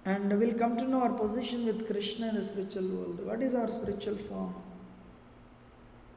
And 0.05 0.39
we'll 0.41 0.55
come 0.55 0.77
to 0.77 0.85
know 0.85 1.03
our 1.03 1.13
position 1.13 1.67
with 1.67 1.87
Krishna 1.87 2.29
in 2.31 2.35
the 2.37 2.45
spiritual 2.45 2.89
world. 2.89 3.27
What 3.27 3.43
is 3.43 3.55
our 3.55 3.69
spiritual 3.69 4.17
form? 4.17 4.55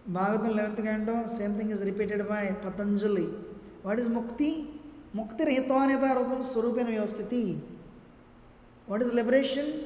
Bhagavatam 0.10 0.54
11th 0.54 0.84
canto, 0.84 1.28
same 1.28 1.56
thing 1.56 1.70
is 1.70 1.82
repeated 1.82 2.28
by 2.28 2.56
Patanjali. 2.64 3.28
What 3.84 4.00
is 4.00 4.08
mukti? 4.08 4.68
Mukti 5.16 5.42
rahitvanita 5.50 6.16
rupam 6.18 6.44
surupena 6.44 6.90
vyavastiti. 6.90 7.60
What 8.88 9.02
is 9.02 9.14
liberation? 9.14 9.84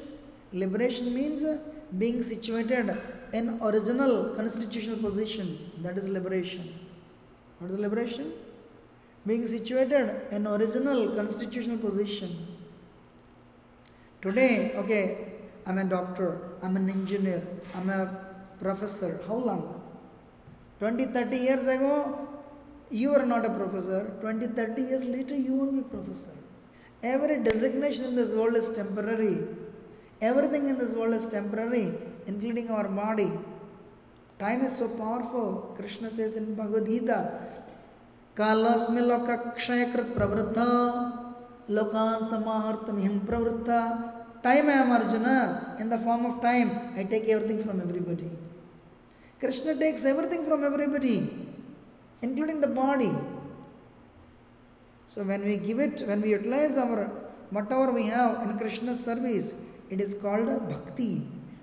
Liberation 0.52 1.12
means 1.12 1.44
being 1.98 2.22
situated 2.22 2.90
in 3.32 3.58
original 3.60 4.34
constitutional 4.36 4.96
position. 4.96 5.58
That 5.82 5.98
is 5.98 6.08
liberation. 6.08 6.72
What 7.58 7.70
is 7.72 7.78
liberation? 7.78 8.32
Being 9.26 9.46
situated 9.46 10.10
in 10.30 10.46
original 10.46 11.08
constitutional 11.16 11.78
position. 11.78 12.46
Today, 14.22 14.72
okay, 14.76 15.32
I'm 15.66 15.78
a 15.78 15.84
doctor, 15.84 16.38
I'm 16.62 16.76
an 16.76 16.88
engineer, 16.88 17.42
I'm 17.74 17.90
a 17.90 18.02
professor. 18.60 19.20
How 19.26 19.34
long? 19.34 19.82
20, 20.78 21.06
30 21.06 21.36
years 21.36 21.66
ago, 21.66 22.28
you 22.90 23.10
were 23.10 23.26
not 23.26 23.44
a 23.44 23.50
professor. 23.50 24.12
20, 24.20 24.46
30 24.48 24.82
years 24.82 25.04
later, 25.04 25.36
you 25.36 25.52
won't 25.52 25.72
be 25.72 25.80
a 25.80 25.82
professor. 25.82 26.36
Every 27.02 27.42
designation 27.42 28.04
in 28.04 28.14
this 28.14 28.32
world 28.32 28.54
is 28.54 28.68
temporary. 28.74 29.38
Everything 30.20 30.68
in 30.68 30.78
this 30.78 30.92
world 30.92 31.14
is 31.14 31.26
temporary, 31.26 31.92
including 32.26 32.70
our 32.70 32.88
body. 32.88 33.32
Time 34.38 34.64
is 34.64 34.76
so 34.76 34.88
powerful. 34.88 35.74
Krishna 35.76 36.10
says 36.10 36.36
in 36.36 36.54
Bhagavad 36.54 36.86
Gita, 36.86 37.55
कालस्मिलोक 38.36 39.30
क्षयकृत 39.56 40.12
प्रवृत्त, 40.14 40.58
लोकान 41.70 42.24
समाहर्तम 42.30 42.98
हिम 42.98 43.18
प्रवृत्त। 43.26 43.70
Time 44.44 44.68
I 44.70 44.78
am 44.78 44.92
Arjuna 44.94 45.32
in 45.80 45.88
the 45.90 45.96
form 46.04 46.26
of 46.26 46.42
time 46.42 46.68
I 46.70 47.04
take 47.12 47.28
everything 47.28 47.62
from 47.62 47.80
everybody 47.80 48.28
Krishna 49.40 49.78
takes 49.78 50.04
everything 50.06 50.44
from 50.44 50.64
everybody 50.64 51.14
including 52.22 52.60
the 52.62 52.68
body 52.74 53.08
so 55.14 55.24
when 55.24 55.42
we 55.42 55.56
give 55.64 55.80
it 55.82 56.02
when 56.08 56.22
we 56.22 56.30
utilize 56.32 56.78
our 56.78 57.02
whatever 57.72 57.90
we 57.92 58.02
have 58.04 58.42
in 58.42 58.56
Krishna 58.58 58.94
service 59.00 59.52
it 59.92 60.00
is 60.00 60.16
called 60.20 60.50
bhakti 60.68 61.10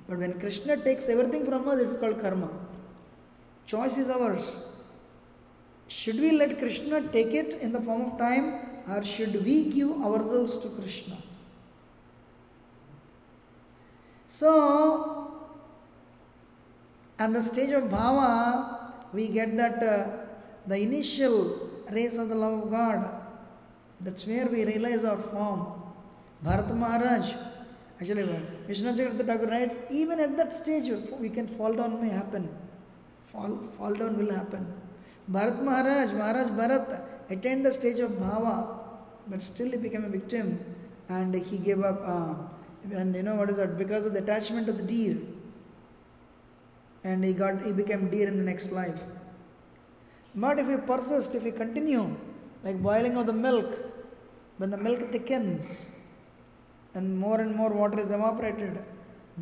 but 0.09 0.17
when 0.17 0.31
Krishna 0.39 0.75
takes 0.83 1.09
everything 1.09 1.45
from 1.45 1.71
us 1.71 1.81
it's 1.81 1.97
called 1.99 2.19
karma 2.21 2.47
choice 3.67 3.97
is 3.99 4.11
ours 4.11 4.51
Should 5.87 6.19
we 6.19 6.31
let 6.31 6.57
Krishna 6.57 7.01
take 7.11 7.33
it 7.33 7.59
in 7.61 7.71
the 7.71 7.81
form 7.81 8.01
of 8.01 8.17
time 8.17 8.73
or 8.89 9.03
should 9.03 9.43
we 9.45 9.71
give 9.71 9.91
ourselves 10.01 10.57
to 10.57 10.69
Krishna? 10.69 11.17
So, 14.27 15.31
at 17.19 17.31
the 17.31 17.41
stage 17.41 17.69
of 17.69 17.83
bhava, 17.83 18.91
we 19.13 19.27
get 19.27 19.55
that 19.57 19.83
uh, 19.83 20.07
the 20.65 20.77
initial 20.77 21.69
rays 21.91 22.17
of 22.17 22.29
the 22.29 22.35
love 22.35 22.63
of 22.63 22.71
God. 22.71 23.09
That's 24.01 24.25
where 24.25 24.47
we 24.47 24.65
realize 24.65 25.05
our 25.05 25.17
form. 25.17 25.83
Bharat 26.43 26.75
Maharaj, 26.75 27.33
actually, 28.01 28.23
Vishwanath 28.67 28.97
Chakravarti 28.97 29.25
Thakur 29.27 29.47
writes, 29.47 29.77
even 29.91 30.19
at 30.19 30.35
that 30.35 30.51
stage, 30.51 30.91
we 31.19 31.29
can 31.29 31.47
fall 31.47 31.73
down 31.73 32.01
may 32.01 32.09
happen. 32.09 32.49
Fall, 33.27 33.59
fall 33.77 33.93
down 33.93 34.17
will 34.17 34.33
happen. 34.33 34.65
Bharat 35.31 35.63
Maharaj, 35.63 36.11
Maharaj 36.11 36.47
Bharat 36.49 37.01
attained 37.29 37.65
the 37.65 37.71
stage 37.71 37.99
of 37.99 38.11
bhava, 38.11 38.79
but 39.27 39.41
still 39.41 39.71
he 39.71 39.77
became 39.77 40.03
a 40.03 40.09
victim 40.09 40.59
and 41.07 41.33
he 41.33 41.57
gave 41.57 41.81
up. 41.81 42.01
Uh, 42.05 42.33
and 42.91 43.15
you 43.15 43.23
know 43.23 43.35
what 43.35 43.49
is 43.49 43.57
that? 43.57 43.77
Because 43.77 44.05
of 44.05 44.13
the 44.13 44.19
attachment 44.19 44.67
of 44.67 44.77
the 44.77 44.83
deer. 44.83 45.17
And 47.05 47.23
he 47.23 47.33
got 47.33 47.63
he 47.63 47.71
became 47.71 48.09
deer 48.09 48.27
in 48.27 48.37
the 48.37 48.43
next 48.43 48.71
life. 48.71 49.01
But 50.35 50.59
if 50.59 50.67
we 50.67 50.77
persist, 50.77 51.35
if 51.35 51.43
we 51.43 51.51
continue, 51.51 52.15
like 52.63 52.81
boiling 52.81 53.17
of 53.17 53.25
the 53.25 53.33
milk, 53.33 53.77
when 54.57 54.71
the 54.71 54.77
milk 54.77 55.11
thickens 55.11 55.89
and 56.93 57.17
more 57.17 57.39
and 57.39 57.55
more 57.55 57.69
water 57.69 57.99
is 57.99 58.11
evaporated, 58.11 58.79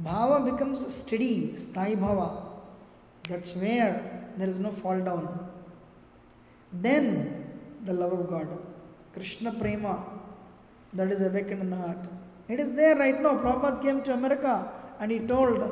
bhava 0.04 0.44
becomes 0.52 0.94
steady, 0.94 1.54
sthai 1.54 1.98
bhava. 1.98 2.44
That's 3.30 3.56
where 3.56 4.30
there 4.38 4.48
is 4.48 4.60
no 4.60 4.72
fall 4.72 5.00
down. 5.00 5.51
Then 6.74 7.48
the 7.86 7.94
love 7.94 8.14
of 8.14 8.30
God, 8.30 8.48
Krishna 9.14 9.52
Prema, 9.52 10.04
that 10.94 11.12
is 11.12 11.22
awakened 11.22 11.62
in 11.62 11.70
the 11.70 11.76
heart. 11.76 11.98
It 12.48 12.60
is 12.60 12.74
there 12.74 12.96
right 12.96 13.22
now. 13.22 13.38
Prabhupada 13.38 13.82
came 13.82 14.02
to 14.04 14.14
America 14.14 14.72
and 15.00 15.12
he 15.12 15.20
told, 15.20 15.72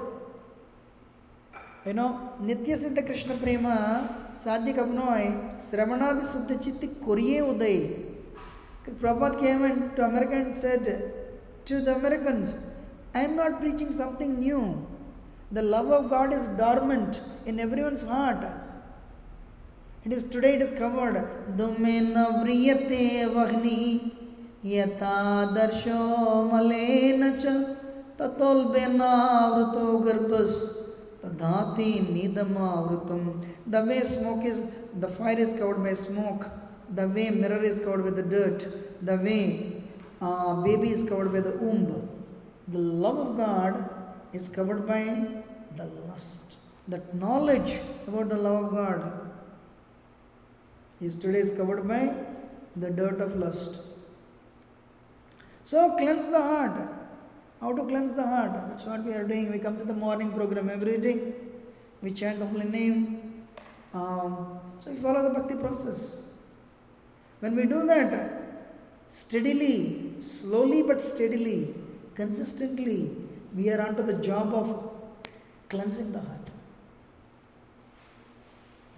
you 1.86 1.94
know, 1.94 2.34
Nitya 2.42 2.78
Siddha 2.78 3.06
Krishna 3.06 3.36
Prema, 3.38 4.30
Sadhya 4.34 4.76
Kapnoy, 4.76 5.54
Sravanadi 5.58 6.26
Suddha 6.26 6.58
Chitti 6.62 6.96
Kuriye 7.04 7.42
Uday. 7.42 8.06
Prabhupada 9.00 9.40
came 9.40 9.64
and 9.66 9.96
to 9.96 10.04
America 10.04 10.36
and 10.36 10.56
said 10.56 11.14
to 11.66 11.82
the 11.82 11.96
Americans, 11.96 12.56
I 13.14 13.22
am 13.22 13.36
not 13.36 13.60
preaching 13.60 13.92
something 13.92 14.40
new. 14.40 14.86
The 15.52 15.62
love 15.62 15.92
of 15.92 16.10
God 16.10 16.34
is 16.34 16.46
dormant 16.58 17.22
in 17.46 17.60
everyone's 17.60 18.04
heart. 18.04 18.46
It 20.10 20.14
is 20.14 20.24
today 20.24 20.58
discovered. 20.58 21.18
Dumena 21.56 22.24
vriyate 22.42 23.32
vahni 23.34 24.12
yatadharsho 24.66 26.00
malena 26.52 27.30
cha 27.44 27.54
tatolbenavruto 28.18 29.84
garbhas 30.08 30.56
tadhati 31.24 31.92
nidamavrutam. 32.16 33.46
The 33.68 33.86
way 33.86 34.00
smoke 34.00 34.46
is, 34.46 34.64
the 35.00 35.10
fire 35.10 35.38
is 35.38 35.54
covered 35.54 35.84
by 35.84 35.94
smoke. 35.94 36.50
The 36.90 37.08
way 37.08 37.30
mirror 37.30 37.62
is 37.62 37.80
covered 37.80 38.04
with 38.04 38.16
the 38.16 38.24
dirt. 38.24 39.06
The 39.06 39.16
way 39.16 39.84
uh, 40.24 40.56
baby 40.64 40.90
is 40.90 41.08
covered 41.08 41.32
by 41.32 41.42
the 41.42 41.52
womb. 41.52 42.10
The 42.68 42.80
love 42.80 43.20
of 43.20 43.38
God 43.38 43.88
is 44.34 44.50
covered 44.50 44.88
by 44.88 45.04
the 45.76 45.86
lust. 45.86 46.56
That 46.88 47.14
knowledge 47.14 47.78
about 48.08 48.30
the 48.30 48.38
love 48.38 48.64
of 48.64 48.72
God 48.72 49.29
is 51.02 51.18
today 51.18 51.40
is 51.40 51.56
covered 51.58 51.88
by 51.88 52.14
the 52.76 52.90
dirt 52.90 53.22
of 53.22 53.36
lust. 53.38 53.82
So 55.64 55.96
cleanse 55.98 56.30
the 56.30 56.42
heart. 56.42 56.78
How 57.62 57.74
to 57.74 57.84
cleanse 57.84 58.16
the 58.16 58.26
heart? 58.26 58.54
That's 58.70 58.86
what 58.86 59.04
we 59.04 59.14
are 59.14 59.24
doing. 59.24 59.52
We 59.52 59.60
come 59.60 59.78
to 59.78 59.84
the 59.84 59.94
morning 59.94 60.32
program 60.32 60.70
every 60.70 60.98
day. 60.98 61.34
We 62.02 62.12
chant 62.12 62.40
the 62.40 62.46
holy 62.46 62.66
name. 62.66 63.46
Um, 63.94 64.60
so 64.80 64.92
we 64.92 64.98
follow 64.98 65.22
the 65.28 65.34
bhakti 65.38 65.56
process. 65.56 66.32
When 67.42 67.56
we 67.56 67.66
do 67.66 67.86
that, 67.88 68.42
steadily, 69.10 70.14
slowly 70.20 70.84
but 70.84 71.02
steadily, 71.02 71.76
consistently, 72.16 73.16
we 73.56 73.70
are 73.70 73.82
onto 73.82 74.04
the 74.04 74.14
job 74.14 74.54
of 74.54 74.92
cleansing 75.70 76.12
the 76.12 76.20
heart. 76.20 76.39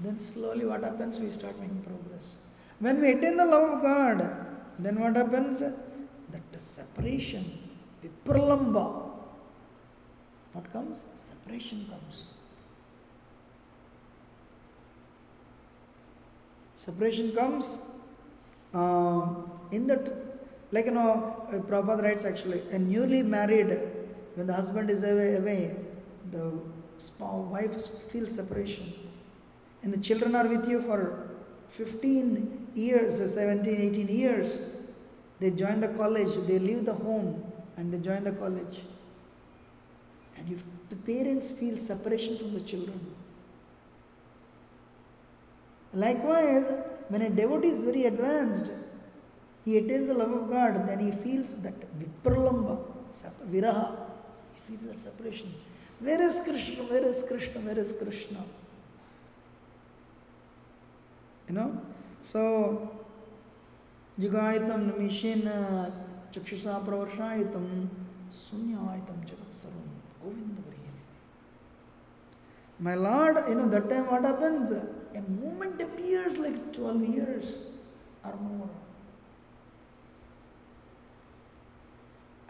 Then 0.03 0.17
slowly 0.17 0.65
what 0.65 0.83
happens? 0.83 1.19
We 1.19 1.29
start 1.29 1.59
making 1.59 1.83
progress. 1.83 2.35
When 2.79 2.99
we 3.01 3.11
attain 3.11 3.37
the 3.37 3.45
love 3.45 3.77
of 3.77 3.81
God, 3.81 4.35
then 4.79 4.99
what 4.99 5.15
happens? 5.15 5.59
That 5.59 6.59
separation, 6.59 7.59
vipralamba, 8.03 9.11
what 10.53 10.71
comes? 10.73 11.05
Separation 11.15 11.87
comes. 11.89 12.25
Separation 16.77 17.31
comes 17.33 17.77
uh, 18.73 19.27
in 19.71 19.85
that, 19.87 20.11
like 20.71 20.85
you 20.85 20.91
know, 20.91 21.47
Prabhupada 21.51 22.01
writes 22.01 22.25
actually, 22.25 22.63
a 22.71 22.79
newly 22.79 23.21
married, 23.21 23.79
when 24.35 24.47
the 24.47 24.53
husband 24.53 24.89
is 24.89 25.03
away, 25.03 25.35
away 25.35 25.75
the 26.31 26.51
wife 27.19 27.87
feels 28.11 28.31
separation. 28.31 28.93
And 29.83 29.93
the 29.93 29.97
children 29.97 30.35
are 30.35 30.47
with 30.47 30.67
you 30.67 30.81
for 30.81 31.29
15 31.69 32.67
years, 32.75 33.19
or 33.19 33.27
17, 33.27 33.73
18 33.73 34.07
years. 34.07 34.71
They 35.39 35.49
join 35.49 35.79
the 35.79 35.87
college, 35.89 36.35
they 36.47 36.59
leave 36.59 36.85
the 36.85 36.93
home, 36.93 37.51
and 37.77 37.91
they 37.91 37.97
join 37.97 38.23
the 38.23 38.31
college. 38.31 38.81
And 40.37 40.51
if 40.51 40.63
the 40.89 40.95
parents 40.95 41.51
feel 41.51 41.77
separation 41.77 42.37
from 42.37 42.53
the 42.53 42.61
children. 42.61 42.99
Likewise, 45.93 46.65
when 47.09 47.21
a 47.21 47.29
devotee 47.29 47.69
is 47.69 47.83
very 47.83 48.05
advanced, 48.05 48.71
he 49.65 49.77
attains 49.77 50.07
the 50.07 50.13
love 50.13 50.31
of 50.31 50.49
God, 50.49 50.87
then 50.87 50.99
he 50.99 51.11
feels 51.11 51.61
that 51.63 51.73
vipralamba, 51.99 52.79
viraha, 53.49 53.95
he 54.53 54.61
feels 54.67 54.87
that 54.87 55.01
separation. 55.01 55.53
Where 55.99 56.21
is 56.21 56.41
Krishna? 56.43 56.83
Where 56.83 57.05
is 57.05 57.23
Krishna? 57.27 57.61
Where 57.61 57.77
is 57.77 57.95
Krishna? 58.01 58.43
You 61.50 61.54
know? 61.54 61.80
So, 62.22 62.92
युगायतं 64.18 64.86
निमिषेण 64.86 65.42
चक्षुषा 66.34 66.78
प्रवर्षायतं 66.86 67.66
शून्यायतं 68.42 69.20
जगत् 69.28 69.54
सर्वं 69.54 69.90
Govind 70.22 70.66
My 72.78 72.94
Lord, 72.94 73.36
you 73.48 73.54
know, 73.54 73.68
that 73.70 73.88
time 73.88 74.06
what 74.06 74.22
happens? 74.22 74.70
A 74.70 75.22
moment 75.22 75.80
appears 75.80 76.36
like 76.36 76.74
12 76.74 77.04
years 77.06 77.54
or 78.22 78.36
more. 78.36 78.68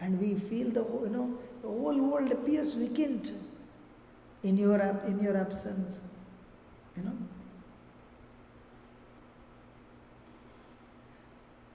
And 0.01 0.19
we 0.19 0.35
feel 0.35 0.69
the 0.69 0.83
whole, 0.83 1.03
you 1.03 1.09
know, 1.09 1.37
the 1.61 1.69
whole 1.69 1.97
world 1.97 2.31
appears 2.31 2.73
vacant 2.73 3.31
in 4.43 4.57
your, 4.57 4.81
in 5.07 5.19
your 5.19 5.37
absence. 5.37 6.01
You 6.97 7.03
know? 7.03 7.17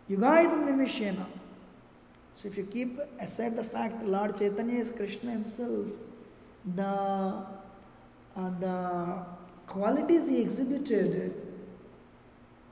Yugaidam 0.10 0.66
Nimishena. 0.66 1.26
So 2.36 2.48
if 2.48 2.58
you 2.58 2.66
keep 2.66 3.00
aside 3.20 3.56
the 3.58 3.64
fact 3.64 4.04
Lord 4.04 4.38
Chaitanya 4.38 4.80
is 4.80 4.92
Krishna 4.92 5.32
himself, 5.32 5.88
the, 6.76 6.84
uh, 6.84 7.46
the 8.60 9.26
qualities 9.66 10.30
he 10.30 10.42
exhibited, 10.42 11.34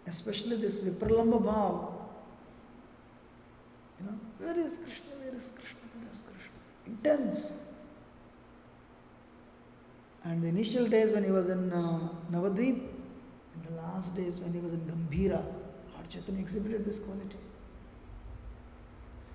especially 0.05 0.57
this 0.57 0.81
Vipralamba 0.81 1.41
Bhav, 1.41 1.93
you 3.99 4.05
know, 4.05 4.19
where 4.37 4.59
is 4.59 4.77
Krishna, 4.77 5.15
where 5.19 5.35
is 5.35 5.51
Krishna, 5.51 5.79
where 5.99 6.11
is 6.11 6.21
Krishna? 6.21 6.51
Intense. 6.85 7.53
And 10.23 10.43
the 10.43 10.47
initial 10.47 10.87
days 10.87 11.11
when 11.11 11.23
he 11.23 11.31
was 11.31 11.49
in 11.49 11.71
uh, 11.71 12.07
Navadvip, 12.31 12.81
and 13.53 13.63
the 13.67 13.81
last 13.81 14.15
days 14.15 14.39
when 14.39 14.53
he 14.53 14.59
was 14.59 14.73
in 14.73 14.81
Gambhira, 14.81 15.43
Lord 16.05 16.11
Chaitanya 16.11 16.41
exhibited 16.41 16.85
this 16.85 16.99
quality. 16.99 17.37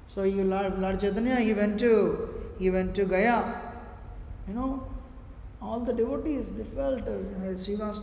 So 0.06 0.22
you 0.22 0.44
Lord, 0.44 1.00
Chaitanya, 1.00 1.36
he 1.36 1.52
went 1.54 1.78
to 1.80 2.28
he 2.58 2.70
went 2.70 2.94
to 2.96 3.04
Gaya. 3.04 3.60
You 4.46 4.54
know, 4.54 4.86
all 5.62 5.80
the 5.80 5.92
devotees 5.92 6.50
they 6.50 6.64
felt 6.64 7.02
uh, 7.02 7.54
Srivas 7.62 8.02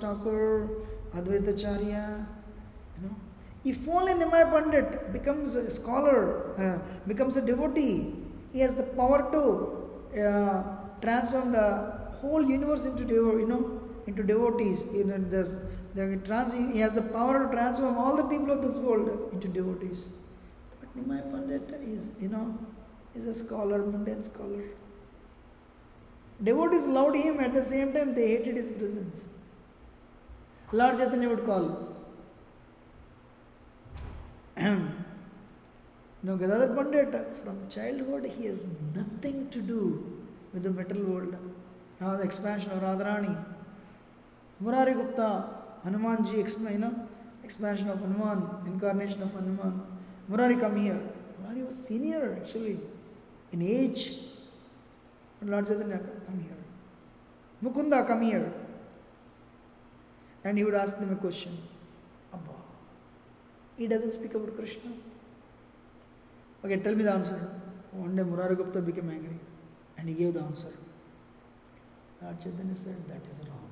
Advaita 1.15 1.53
Charya, 1.53 2.25
you 2.95 3.07
know. 3.07 3.15
If 3.63 3.87
only 3.87 4.13
Nimai 4.13 4.49
Pandit 4.51 5.11
becomes 5.13 5.55
a 5.55 5.69
scholar, 5.69 6.53
uh, 6.57 7.07
becomes 7.07 7.37
a 7.37 7.41
devotee, 7.41 8.15
he 8.53 8.59
has 8.59 8.75
the 8.75 8.83
power 8.83 9.29
to 9.31 10.21
uh, 10.21 10.63
transform 11.01 11.51
the 11.51 11.93
whole 12.21 12.43
universe 12.43 12.85
into 12.85 13.03
devo- 13.03 13.39
you 13.39 13.47
know 13.47 13.81
into 14.07 14.23
devotees. 14.23 14.79
You 14.93 15.05
know, 15.05 15.17
there's, 15.17 15.59
he 15.97 16.79
has 16.79 16.93
the 16.93 17.01
power 17.01 17.43
to 17.43 17.51
transform 17.51 17.97
all 17.97 18.15
the 18.15 18.23
people 18.23 18.51
of 18.51 18.61
this 18.61 18.75
world 18.75 19.29
into 19.33 19.47
devotees. 19.47 20.03
But 20.79 20.95
Nimai 20.95 21.31
Pandit 21.31 21.71
is, 21.81 22.09
you 22.21 22.29
know, 22.29 22.55
is 23.15 23.25
a 23.25 23.33
scholar, 23.33 23.79
mundane 23.79 24.21
scholar. 24.21 24.63
Devotees 26.43 26.85
loved 26.85 27.15
him 27.15 27.39
at 27.39 27.53
the 27.53 27.63
same 27.63 27.93
time 27.93 28.13
they 28.13 28.27
hated 28.27 28.57
his 28.57 28.71
presence. 28.71 29.23
Lord 30.71 30.97
Chaitanya 30.97 31.29
would 31.29 31.45
call. 31.45 31.95
now 34.57 36.35
Gadadhar 36.35 36.75
Pandit 36.75 37.37
from 37.43 37.67
childhood 37.69 38.31
he 38.37 38.45
has 38.45 38.67
nothing 38.93 39.49
to 39.49 39.61
do 39.61 39.81
with 40.53 40.61
the 40.61 40.69
metal 40.69 41.01
world. 41.01 41.35
Now 41.99 42.15
the 42.17 42.23
expansion 42.23 42.69
of 42.71 42.83
Radharani. 42.83 43.35
Murari 44.59 44.93
Gupta, 44.93 45.56
Hanumanji, 45.87 46.71
you 46.71 46.77
know, 46.79 46.93
expansion 47.43 47.89
of 47.89 47.99
Hanuman, 47.99 48.43
incarnation 48.65 49.21
of 49.23 49.31
Hanuman. 49.33 49.81
Murari 50.27 50.59
come 50.59 50.75
here. 50.83 50.99
Murari 51.41 51.63
was 51.63 51.87
senior 51.87 52.37
actually 52.41 52.79
in 53.53 53.61
age. 53.61 54.11
But 55.39 55.49
Lord 55.49 55.67
Chaitanya 55.67 55.99
come 56.25 56.39
here. 56.43 56.61
Mukunda 57.63 58.05
come 58.05 58.21
here. 58.23 58.51
And 60.43 60.57
he 60.57 60.63
would 60.65 60.75
ask 60.75 60.99
them 60.99 61.13
a 61.13 61.15
question. 61.15 61.57
Abba. 62.33 62.57
He 63.77 63.87
doesn't 63.87 64.11
speak 64.11 64.33
about 64.33 64.55
Krishna. 64.57 64.91
Okay, 66.65 66.77
tell 66.77 66.95
me 66.95 67.03
the 67.03 67.11
answer. 67.11 67.61
One 67.91 68.15
day 68.15 68.23
Murari 68.23 68.55
Gupta 68.57 68.81
became 68.81 69.09
angry 69.09 69.39
and 69.97 70.09
he 70.09 70.15
gave 70.15 70.33
the 70.33 70.41
answer. 70.41 70.73
Lord 72.21 72.41
Chaitanya 72.41 72.75
said, 72.75 73.07
That 73.07 73.21
is 73.31 73.39
wrong. 73.47 73.66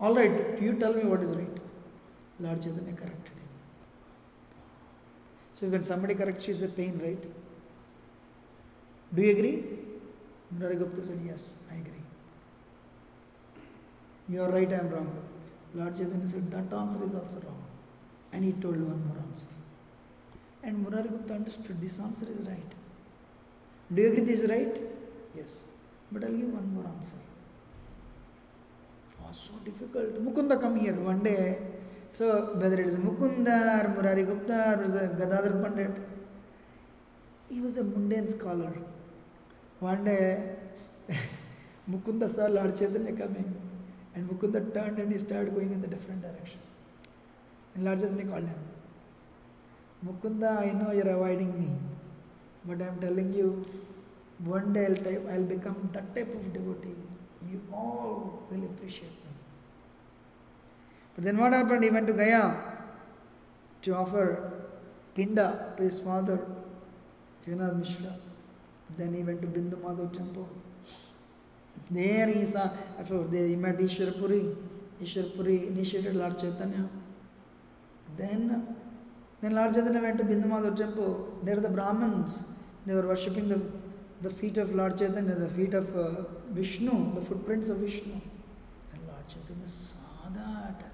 All 0.00 0.14
right, 0.14 0.60
you 0.60 0.72
tell 0.78 0.94
me 0.94 1.04
what 1.04 1.22
is 1.22 1.32
right. 1.32 1.56
Lord 2.38 2.62
Chaitanya 2.62 2.92
corrected 2.92 3.34
him. 3.40 3.48
So 5.52 5.66
when 5.66 5.84
somebody 5.84 6.14
corrects 6.14 6.48
you, 6.48 6.54
it's 6.54 6.62
a 6.62 6.68
pain, 6.68 6.98
right? 7.04 7.22
Do 9.14 9.22
you 9.22 9.30
agree? 9.32 9.64
Murari 10.58 10.76
Gupta 10.76 11.02
said, 11.02 11.20
Yes, 11.24 11.54
I 11.70 11.74
agree. 11.74 12.04
You 14.30 14.42
are 14.42 14.50
right, 14.50 14.72
I 14.72 14.76
am 14.76 14.88
wrong. 14.88 15.12
Lord 15.74 15.96
Chaitanya 15.98 16.26
said, 16.26 16.50
That 16.50 16.74
answer 16.74 17.04
is 17.04 17.14
also 17.14 17.40
wrong. 17.40 17.62
And 18.32 18.44
he 18.44 18.52
told 18.52 18.76
one 18.76 19.06
more 19.06 19.18
answer. 19.28 19.46
And 20.62 20.82
Murari 20.82 21.08
Gupta 21.10 21.34
understood 21.34 21.78
this 21.80 21.98
answer 22.00 22.26
is 22.26 22.46
right. 22.46 22.72
Do 23.94 24.00
you 24.00 24.08
agree 24.12 24.24
this 24.24 24.40
is 24.42 24.50
right? 24.50 24.80
Yes. 25.36 25.56
But 26.10 26.24
I'll 26.24 26.32
give 26.32 26.52
one 26.52 26.72
more 26.74 26.86
answer. 26.86 27.16
Was 29.30 29.38
so 29.48 29.58
difficult. 29.64 30.14
Mukunda 30.24 30.60
come 30.60 30.76
here 30.76 30.94
one 30.94 31.22
day. 31.22 31.58
So 32.10 32.52
whether 32.60 32.80
it 32.80 32.86
is 32.88 32.96
Mukunda 32.96 33.84
or 33.84 33.88
Murari 33.94 34.24
Gupta 34.24 34.58
or 34.76 34.82
a 34.82 35.06
Gadadhar 35.18 35.52
Pandit, 35.62 35.92
he 37.48 37.60
was 37.60 37.76
a 37.78 37.84
mundane 37.84 38.28
scholar. 38.28 38.72
One 39.78 40.02
day 40.04 40.56
Mukunda 41.88 42.28
saw 42.28 42.46
Lord 42.46 42.76
Chaitanya 42.76 43.12
coming 43.12 43.54
and 44.16 44.28
Mukunda 44.28 44.74
turned 44.74 44.98
and 44.98 45.12
he 45.12 45.18
started 45.18 45.54
going 45.54 45.70
in 45.70 45.80
the 45.80 45.86
different 45.86 46.22
direction. 46.22 46.58
And 47.76 47.84
Lord 47.84 48.00
Chaitanya 48.00 48.24
called 48.24 48.48
him. 48.48 48.62
Mukunda, 50.04 50.58
I 50.58 50.72
know 50.72 50.90
you're 50.90 51.08
avoiding 51.08 51.52
me, 51.60 51.70
but 52.64 52.82
I'm 52.84 52.98
telling 52.98 53.32
you, 53.32 53.64
one 54.42 54.72
day 54.72 54.86
I'll, 54.86 54.96
type, 54.96 55.24
I'll 55.30 55.44
become 55.44 55.88
that 55.92 56.16
type 56.16 56.34
of 56.34 56.52
devotee. 56.52 56.96
You 57.48 57.60
all 57.72 58.42
will 58.50 58.64
appreciate. 58.64 59.19
Then 61.20 61.36
what 61.36 61.52
happened? 61.52 61.84
He 61.84 61.90
went 61.90 62.06
to 62.06 62.14
Gaya 62.14 62.54
to 63.82 63.94
offer 63.94 64.52
Pinda 65.14 65.74
to 65.76 65.82
his 65.82 65.98
father, 66.00 66.38
Jagannath 67.46 67.76
Mishra. 67.76 68.16
Then 68.96 69.12
he 69.14 69.22
went 69.22 69.42
to 69.42 69.46
Bindu 69.46 69.76
Madhav 69.82 70.12
temple. 70.14 70.48
There 71.90 72.26
he 72.26 72.44
saw, 72.46 72.70
after 72.98 73.22
they 73.24 73.48
he 73.48 73.56
met 73.56 73.78
Ishwarpuri. 73.78 74.56
Ishwarpuri 75.02 75.68
initiated 75.68 76.16
Lord 76.16 76.38
Chaitanya. 76.38 76.88
Then, 78.16 78.76
then 79.42 79.54
Lord 79.54 79.74
Chaitanya 79.74 80.00
went 80.00 80.18
to 80.18 80.24
Bindu 80.24 80.46
Madhav 80.46 80.76
temple. 80.76 81.38
There 81.42 81.56
the 81.56 81.68
Brahmins, 81.68 82.44
they 82.86 82.94
were 82.94 83.06
worshipping 83.06 83.48
the, 83.48 83.60
the 84.22 84.30
feet 84.30 84.56
of 84.56 84.74
Lord 84.74 84.96
Chaitanya, 84.96 85.34
the 85.34 85.48
feet 85.48 85.74
of 85.74 85.94
uh, 85.94 86.22
Vishnu, 86.50 87.14
the 87.14 87.20
footprints 87.20 87.68
of 87.68 87.78
Vishnu. 87.78 88.12
And 88.12 89.02
Lord 89.06 89.28
Chaitanya 89.28 89.68
saw 89.68 90.30
that. 90.34 90.89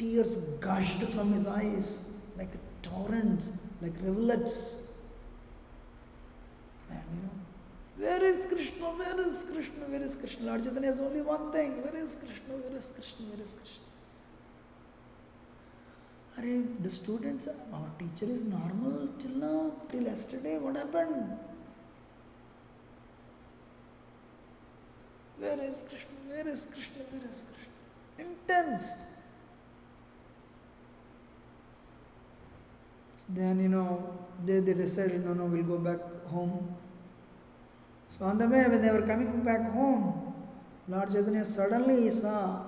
Tears 0.00 0.36
gushed 0.66 1.02
from 1.14 1.34
his 1.34 1.46
eyes 1.46 2.06
like 2.38 2.48
torrents, 2.80 3.52
like 3.82 3.92
rivulets. 4.02 4.76
And 6.90 7.00
you 7.14 7.22
know, 7.24 8.08
where 8.08 8.24
is 8.24 8.46
Krishna? 8.46 8.86
Where 9.00 9.20
is 9.28 9.44
Krishna? 9.52 9.84
Where 9.88 10.02
is 10.02 10.14
Krishna? 10.14 10.46
Lord 10.46 10.64
Chaitanya 10.64 10.86
has 10.88 11.00
only 11.00 11.20
one 11.20 11.52
thing. 11.52 11.82
Where 11.82 12.02
is 12.02 12.14
Krishna? 12.14 12.56
Where 12.62 12.78
is 12.78 12.90
Krishna? 12.92 13.26
Where 13.26 13.42
is 13.42 13.54
Krishna? 13.60 13.84
Are 16.38 16.82
the 16.82 16.90
students, 16.90 17.48
our 17.70 17.90
teacher 17.98 18.32
is 18.32 18.44
normal 18.44 19.10
till 19.18 19.32
now, 19.32 19.72
till 19.90 20.00
yesterday. 20.00 20.56
What 20.56 20.76
happened? 20.76 21.36
Where 25.38 25.60
is 25.60 25.84
Krishna? 25.86 26.16
Where 26.28 26.48
is 26.48 26.64
Krishna? 26.72 27.02
Where 27.10 27.30
is 27.30 27.44
Krishna? 27.52 28.30
Intense. 28.30 28.88
Then, 33.32 33.60
you 33.60 33.68
know, 33.68 34.12
they, 34.44 34.60
they 34.60 34.74
decided, 34.74 35.24
no, 35.24 35.34
no, 35.34 35.44
we'll 35.44 35.62
go 35.62 35.78
back 35.78 36.00
home. 36.26 36.76
So 38.18 38.24
on 38.24 38.38
the 38.38 38.46
way, 38.46 38.66
when 38.66 38.82
they 38.82 38.90
were 38.90 39.02
coming 39.02 39.42
back 39.42 39.72
home, 39.72 40.34
Lord 40.88 41.12
Chaitanya 41.12 41.44
suddenly 41.44 42.02
he 42.02 42.10
saw, 42.10 42.62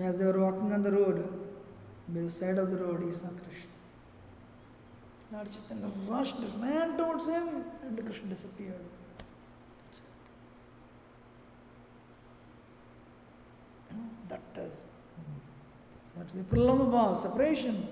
as 0.00 0.18
they 0.18 0.24
were 0.24 0.40
walking 0.40 0.72
on 0.72 0.82
the 0.82 0.90
road, 0.90 1.26
by 2.08 2.20
the 2.20 2.30
side 2.30 2.58
of 2.58 2.70
the 2.70 2.76
road, 2.76 3.02
he 3.06 3.12
saw 3.12 3.28
Krishna. 3.28 3.70
Lord 5.32 5.48
Chaitanya 5.50 5.90
rushed, 6.08 6.36
ran 6.60 6.96
towards 6.96 7.28
him, 7.28 7.64
and 7.82 8.04
Krishna 8.04 8.28
disappeared. 8.28 8.80
That 14.28 14.40
is 14.56 14.72
what 16.14 16.26
we 16.34 16.42
Pralambha 16.42 17.16
separation. 17.16 17.88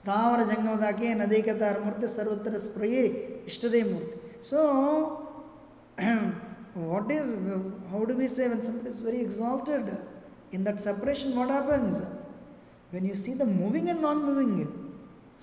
ಸ್ಥಾವರ 0.00 0.40
ಜಂಗಮದಾಕೆ 0.50 1.08
ನದೈಕತಾರ 1.22 1.76
ಮೂರ್ತಿ 1.84 2.08
ಸರ್ವತ್ರ 2.16 2.58
ಸ್ಪ್ರಯೇ 2.66 3.04
ಇಷ್ಟದೇ 3.50 3.82
ಮೂರ್ತಿ 3.92 4.16
so 4.50 4.60
what 6.76 7.10
is 7.10 7.26
how 7.90 8.04
do 8.04 8.14
we 8.14 8.28
say 8.28 8.48
when 8.48 8.60
somebody 8.62 8.88
is 8.88 8.96
very 8.96 9.20
exalted 9.20 9.84
in 10.52 10.62
that 10.64 10.78
separation 10.78 11.34
what 11.34 11.48
happens 11.48 11.94
when 12.90 13.04
you 13.04 13.14
see 13.14 13.34
the 13.34 13.46
moving 13.46 13.88
and 13.88 14.02
non-moving 14.02 14.52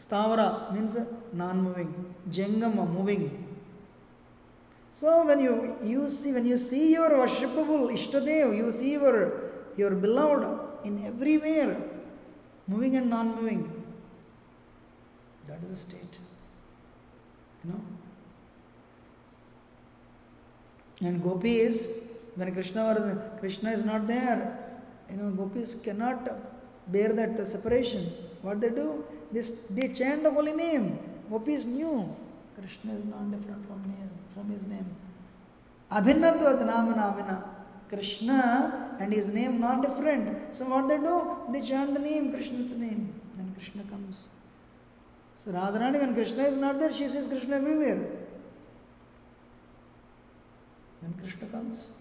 stavara 0.04 0.72
means 0.74 0.98
non-moving 1.34 1.92
jangama 2.38 2.86
moving 2.98 3.24
so 4.94 5.26
when 5.26 5.40
you 5.40 5.56
you 5.84 6.04
see 6.08 6.32
when 6.32 6.46
you 6.46 6.58
see 6.70 6.86
your 6.94 7.10
worshipable 7.22 7.84
ishtadev 7.98 8.56
you 8.60 8.70
see 8.72 8.94
your 8.98 9.18
your 9.82 9.92
beloved 10.06 10.44
in 10.88 10.96
everywhere 11.12 11.72
moving 12.68 12.96
and 13.00 13.10
non-moving 13.10 13.64
that 15.49 15.63
is 15.65 15.71
a 15.71 15.77
state 15.77 16.19
you 17.65 17.71
know 17.73 17.81
and 21.01 21.23
gopi 21.23 21.59
is 21.61 21.89
when 22.39 22.53
Krishna 22.55 22.85
or 22.87 23.39
Krishna 23.41 23.73
is 23.73 23.85
not 23.85 24.07
there, 24.07 24.59
you 25.11 25.17
know, 25.17 25.31
gopis 25.31 25.75
cannot 25.75 26.31
bear 26.87 27.13
that 27.13 27.47
separation. 27.47 28.13
What 28.43 28.61
they 28.61 28.71
do? 28.71 29.05
They, 29.33 29.43
they 29.71 29.89
chant 29.93 30.23
the 30.23 30.31
holy 30.31 30.53
name. 30.53 31.01
Gopis 31.29 31.65
knew 31.65 32.15
Krishna 32.59 32.95
is 32.95 33.05
not 33.05 33.31
different 33.31 33.67
from 33.67 33.83
from 34.35 34.51
his 34.51 34.67
name. 34.69 34.87
Abhinatvat 35.91 36.65
nama 36.65 36.95
namina. 36.95 37.43
Krishna 37.89 38.97
and 39.01 39.13
his 39.13 39.33
name 39.33 39.61
not 39.61 39.83
different. 39.83 40.55
So 40.55 40.65
what 40.67 40.89
they 40.89 40.99
do? 40.99 41.17
They 41.53 41.67
chant 41.67 41.95
the 41.95 42.01
name, 42.01 42.33
Krishna's 42.33 42.71
name. 42.77 43.15
Then 43.37 43.53
Krishna 43.57 43.83
comes. 43.85 43.98
So 45.45 45.53
Radharani, 45.53 46.01
when 46.01 46.15
Krishna 46.15 46.43
is 46.45 46.57
not 46.57 46.81
there, 46.81 46.93
she 46.93 47.07
says 47.07 47.29
Krishna 47.29 47.57
everywhere. 47.57 48.05
When 51.01 51.15
Krishna 51.15 51.47
comes, 51.47 51.93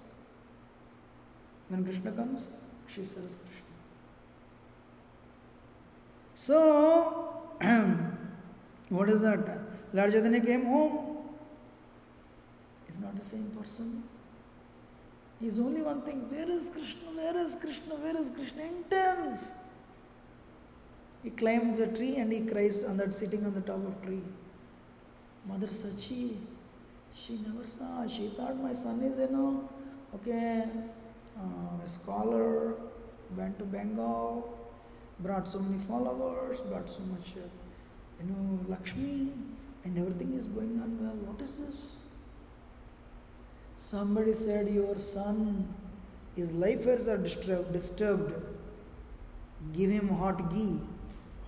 when 1.69 1.83
Krishna 1.83 2.11
comes, 2.11 2.49
she 2.87 3.03
serves 3.03 3.35
Krishna. 3.35 3.75
So, 6.33 7.43
what 8.89 9.09
is 9.09 9.21
that? 9.21 9.47
Lord 9.93 10.11
Chaitanya 10.11 10.41
came 10.41 10.65
home. 10.65 11.17
He's 12.87 12.99
not 12.99 13.15
the 13.15 13.23
same 13.25 13.51
person. 13.59 14.03
He's 15.39 15.59
only 15.59 15.81
one 15.81 16.01
thing. 16.01 16.27
Where 16.31 16.49
is 16.49 16.69
Krishna? 16.69 17.11
Where 17.15 17.37
is 17.37 17.55
Krishna? 17.55 17.95
Where 17.95 18.17
is 18.17 18.31
Krishna? 18.31 18.63
Intense. 18.63 19.51
He 21.23 21.29
climbs 21.31 21.79
a 21.79 21.87
tree 21.87 22.15
and 22.17 22.31
he 22.31 22.41
cries 22.41 22.83
on 22.83 22.97
that 22.97 23.13
sitting 23.15 23.45
on 23.45 23.53
the 23.53 23.61
top 23.61 23.85
of 23.85 24.01
tree. 24.03 24.21
Mother 25.47 25.67
Sachi, 25.67 26.35
she 27.13 27.39
never 27.45 27.65
saw. 27.65 28.07
She 28.07 28.27
thought 28.29 28.57
my 28.61 28.73
son 28.73 29.01
is, 29.01 29.17
you 29.17 29.29
know, 29.35 29.69
okay, 30.15 30.65
uh, 31.37 31.83
a 31.85 31.89
scholar, 31.89 32.75
went 33.35 33.57
to 33.59 33.65
Bengal, 33.65 34.57
brought 35.19 35.47
so 35.49 35.59
many 35.59 35.81
followers, 35.83 36.59
brought 36.61 36.89
so 36.89 36.99
much, 37.01 37.33
uh, 37.37 37.47
you 38.21 38.29
know, 38.29 38.59
Lakshmi, 38.67 39.31
and 39.83 39.97
everything 39.97 40.33
is 40.33 40.47
going 40.47 40.79
on 40.81 40.97
well. 41.01 41.15
What 41.31 41.41
is 41.41 41.53
this? 41.55 41.81
Somebody 43.77 44.33
said, 44.33 44.67
Your 44.73 44.97
son, 44.99 45.73
his 46.35 46.51
life 46.51 46.81
affairs 46.81 47.07
are 47.07 47.17
disturbed. 47.17 47.73
disturbed. 47.73 48.33
Give 49.73 49.89
him 49.89 50.09
hot 50.09 50.53
ghee. 50.53 50.79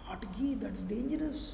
Hot 0.09 0.25
ghee, 0.35 0.55
that's 0.55 0.81
dangerous. 0.81 1.53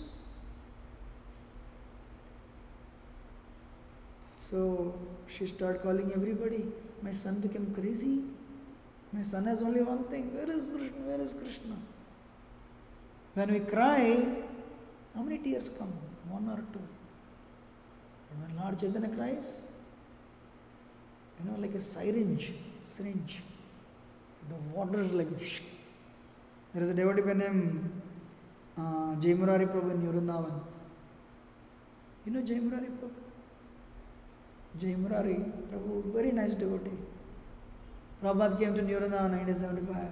So 4.37 4.93
she 5.27 5.47
started 5.47 5.81
calling 5.81 6.13
everybody. 6.15 6.63
My 7.01 7.11
son 7.11 7.41
became 7.41 7.73
crazy. 7.77 8.21
My 9.11 9.23
son 9.23 9.45
has 9.47 9.61
only 9.61 9.81
one 9.81 10.05
thing. 10.05 10.33
Where 10.33 10.49
is 10.49 10.71
Krishna? 10.71 11.01
Where 11.09 11.19
is 11.19 11.33
Krishna? 11.33 11.75
When 13.33 13.51
we 13.51 13.59
cry, 13.59 14.25
how 15.13 15.21
many 15.21 15.39
tears 15.39 15.67
come? 15.77 15.91
One 16.29 16.47
or 16.47 16.61
two. 16.71 16.85
But 18.29 18.47
when 18.47 18.57
Lord 18.61 18.79
Chaitanya 18.79 19.09
cries, 19.09 19.61
you 21.39 21.51
know, 21.51 21.59
like 21.59 21.75
a 21.75 21.81
syringe, 21.81 22.53
syringe. 22.85 23.41
The 24.47 24.55
water 24.73 25.01
is 25.01 25.11
like. 25.11 25.27
There 26.73 26.83
is 26.83 26.89
a 26.89 26.93
devotee 26.93 27.21
by 27.21 27.31
name 27.31 28.01
uh, 28.77 29.15
Jai 29.15 29.33
Murari 29.33 29.65
Prabhu 29.65 29.91
in. 29.91 30.01
You 32.25 32.31
know 32.31 32.41
Jai 32.41 32.55
Murari 32.55 32.87
Prabhu? 32.87 33.21
Jai 34.79 34.95
Prabhu, 34.95 36.13
very 36.13 36.31
nice 36.31 36.55
devotee. 36.55 36.91
Prabhupada 38.23 38.59
came 38.59 38.73
to 38.75 38.81
Vrindavan 38.81 39.33
in 39.33 39.45
1975. 39.45 40.07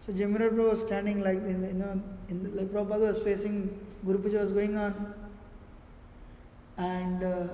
So 0.00 0.12
Jai 0.12 0.24
Murari 0.24 0.50
Prabhu 0.50 0.70
was 0.70 0.80
standing 0.80 1.22
like, 1.22 1.36
you 1.36 1.74
know, 1.74 2.00
in 2.28 2.42
the, 2.42 2.50
like 2.50 2.68
Prabhupada 2.68 3.06
was 3.08 3.18
facing, 3.18 3.78
Guru 4.04 4.38
was 4.38 4.52
going 4.52 4.76
on. 4.76 5.14
And 6.76 7.22
uh, 7.22 7.46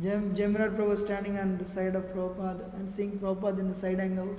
Jem, 0.00 0.34
Jemrad 0.34 0.76
Prabhu 0.76 0.88
was 0.88 1.00
standing 1.00 1.38
on 1.38 1.58
the 1.58 1.64
side 1.64 1.94
of 1.94 2.04
Prabhupada 2.14 2.72
and 2.74 2.88
seeing 2.88 3.18
Prabhupada 3.18 3.58
in 3.58 3.68
the 3.68 3.74
side 3.74 4.00
angle. 4.00 4.34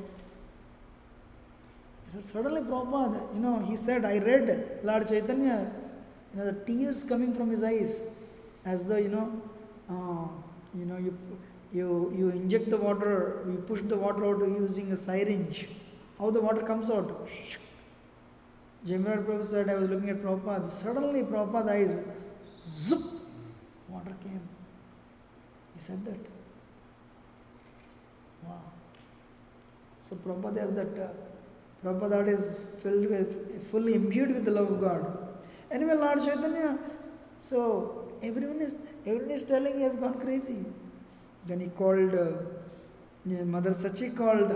Said, 2.12 2.26
suddenly 2.26 2.60
Prabhupada, 2.60 3.34
you 3.34 3.40
know, 3.40 3.60
he 3.60 3.78
said, 3.78 4.04
I 4.04 4.18
read 4.18 4.80
Lord 4.84 5.08
Chaitanya, 5.08 5.72
you 6.34 6.40
know, 6.40 6.52
the 6.52 6.66
tears 6.66 7.06
coming 7.06 7.34
from 7.34 7.50
his 7.52 7.64
eyes, 7.64 8.02
as 8.66 8.86
though, 8.86 8.98
you 8.98 9.08
know, 9.08 9.42
uh, 9.90 10.28
you 10.78 10.84
know, 10.84 10.98
you, 10.98 11.18
you, 11.72 12.12
you 12.14 12.30
inject 12.32 12.70
the 12.70 12.76
water, 12.76 13.46
you 13.46 13.64
push 13.66 13.80
the 13.84 13.96
water 13.96 14.26
out 14.26 14.40
using 14.40 14.92
a 14.92 14.98
syringe. 14.98 15.70
How 16.20 16.30
the 16.32 16.42
water 16.42 16.62
comes 16.64 16.92
out? 16.92 17.30
Jemrad 18.86 19.26
Prabhu 19.26 19.46
said, 19.46 19.70
I 19.70 19.76
was 19.76 19.90
looking 19.90 20.10
at 20.10 20.22
Prabhupada. 20.22 20.70
Suddenly 20.70 21.22
Prabhupada's 21.22 21.70
eyes, 21.70 22.06
zip, 22.60 23.00
water 23.88 24.14
came. 24.22 24.42
He 25.76 25.82
said 25.82 26.04
that. 26.04 26.20
Wow. 28.44 28.64
So 30.10 30.18
Prabhupada 30.18 30.60
has 30.60 30.74
that, 30.74 31.00
uh, 31.00 31.08
Prabhupada 31.84 32.28
is 32.28 32.58
filled 32.82 33.10
with, 33.10 33.70
fully 33.72 33.96
imbued 33.96 34.30
with 34.34 34.46
the 34.46 34.52
love 34.52 34.72
of 34.72 34.82
God. 34.82 35.18
Anyway, 35.72 35.96
Lord 35.96 36.20
Chaitanya, 36.20 36.78
so 37.40 38.12
everyone 38.22 38.62
is, 38.62 38.76
everyone 39.06 39.32
is 39.32 39.44
telling 39.44 39.78
he 39.78 39.84
has 39.84 39.96
gone 39.96 40.20
crazy. 40.20 40.64
Then 41.48 41.60
he 41.60 41.68
called, 41.68 42.14
uh, 42.14 42.32
Mother 43.26 43.72
Sachi 43.72 44.16
called 44.16 44.52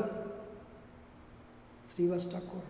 Srivas 1.89 2.31
Thakur. 2.31 2.61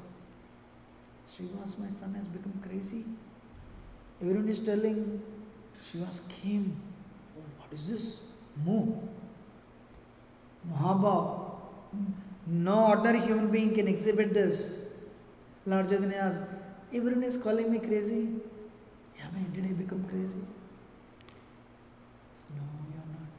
Srivas, 1.29 1.77
my 1.77 1.89
son 1.89 2.13
has 2.15 2.27
become 2.27 2.53
crazy. 2.65 3.03
Everyone 4.21 4.47
is 4.47 4.59
telling, 4.59 5.21
Srivas 5.83 6.21
came. 6.29 6.79
Oh, 7.37 7.41
what 7.59 7.73
is 7.73 7.87
this? 7.89 8.17
Moo. 8.63 8.93
Mahaba. 10.71 11.51
No 12.47 12.87
ordinary 12.87 13.21
human 13.21 13.49
being 13.49 13.73
can 13.73 13.87
exhibit 13.87 14.33
this. 14.33 14.75
Lord 15.65 15.89
Chaitanya 15.89 16.17
asked, 16.17 16.39
everyone 16.93 17.23
is 17.23 17.37
calling 17.37 17.71
me 17.71 17.79
crazy. 17.79 18.29
Yeah, 19.17 19.31
man, 19.33 19.51
did 19.53 19.65
I 19.65 19.73
become 19.73 20.03
crazy? 20.03 20.43
No, 22.55 22.63
you 22.91 22.99
are 23.01 23.09
not. 23.17 23.35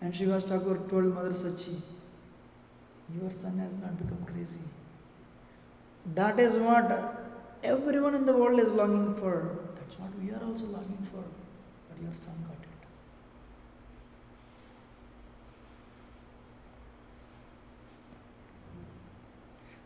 And 0.00 0.14
Srivas 0.14 0.48
Thakur 0.48 0.78
told 0.88 1.14
Mother 1.14 1.30
Sachi, 1.30 1.80
your 3.20 3.30
son 3.30 3.58
has 3.58 3.76
not 3.78 3.98
become 3.98 4.24
crazy. 4.24 4.60
That 6.14 6.40
is 6.40 6.56
what 6.56 7.22
everyone 7.62 8.14
in 8.14 8.24
the 8.24 8.32
world 8.32 8.58
is 8.58 8.70
longing 8.70 9.14
for. 9.16 9.58
That's 9.76 9.98
what 9.98 10.10
we 10.18 10.30
are 10.30 10.42
also 10.42 10.64
longing 10.66 11.06
for. 11.12 11.22
But 11.90 12.02
your 12.02 12.14
son 12.14 12.34
got 12.48 12.52
it. 12.52 12.68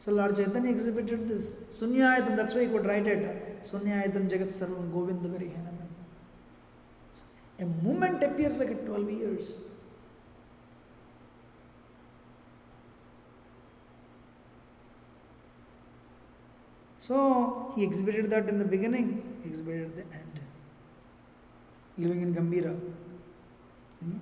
So 0.07 0.13
Lord 0.13 0.37
Chaitanya 0.37 0.71
exhibited 0.71 1.29
this 1.29 1.67
Sunyayatam, 1.69 2.37
that's 2.37 2.55
why 2.55 2.61
he 2.61 2.69
could 2.69 2.87
write 2.87 3.09
it. 3.09 3.61
Sunyayatam 3.65 4.31
Jagat 4.31 4.53
Sarvam 4.57 4.93
Govinda 4.93 5.27
Very 5.29 5.47
Hananam. 5.47 5.89
A 7.59 7.65
moment 7.85 8.23
appears 8.23 8.57
like 8.57 8.71
a 8.71 8.75
12 8.75 9.11
years. 9.11 9.55
So 17.01 17.73
he 17.75 17.83
exhibited 17.83 18.31
that 18.31 18.49
in 18.49 18.61
the 18.61 18.65
beginning, 18.65 19.41
exhibited 19.45 19.97
the 19.97 20.03
end. 20.03 20.39
Living 21.99 22.23
in 22.23 22.33
Gambhira. 22.33 22.79
Hmm? 23.99 24.19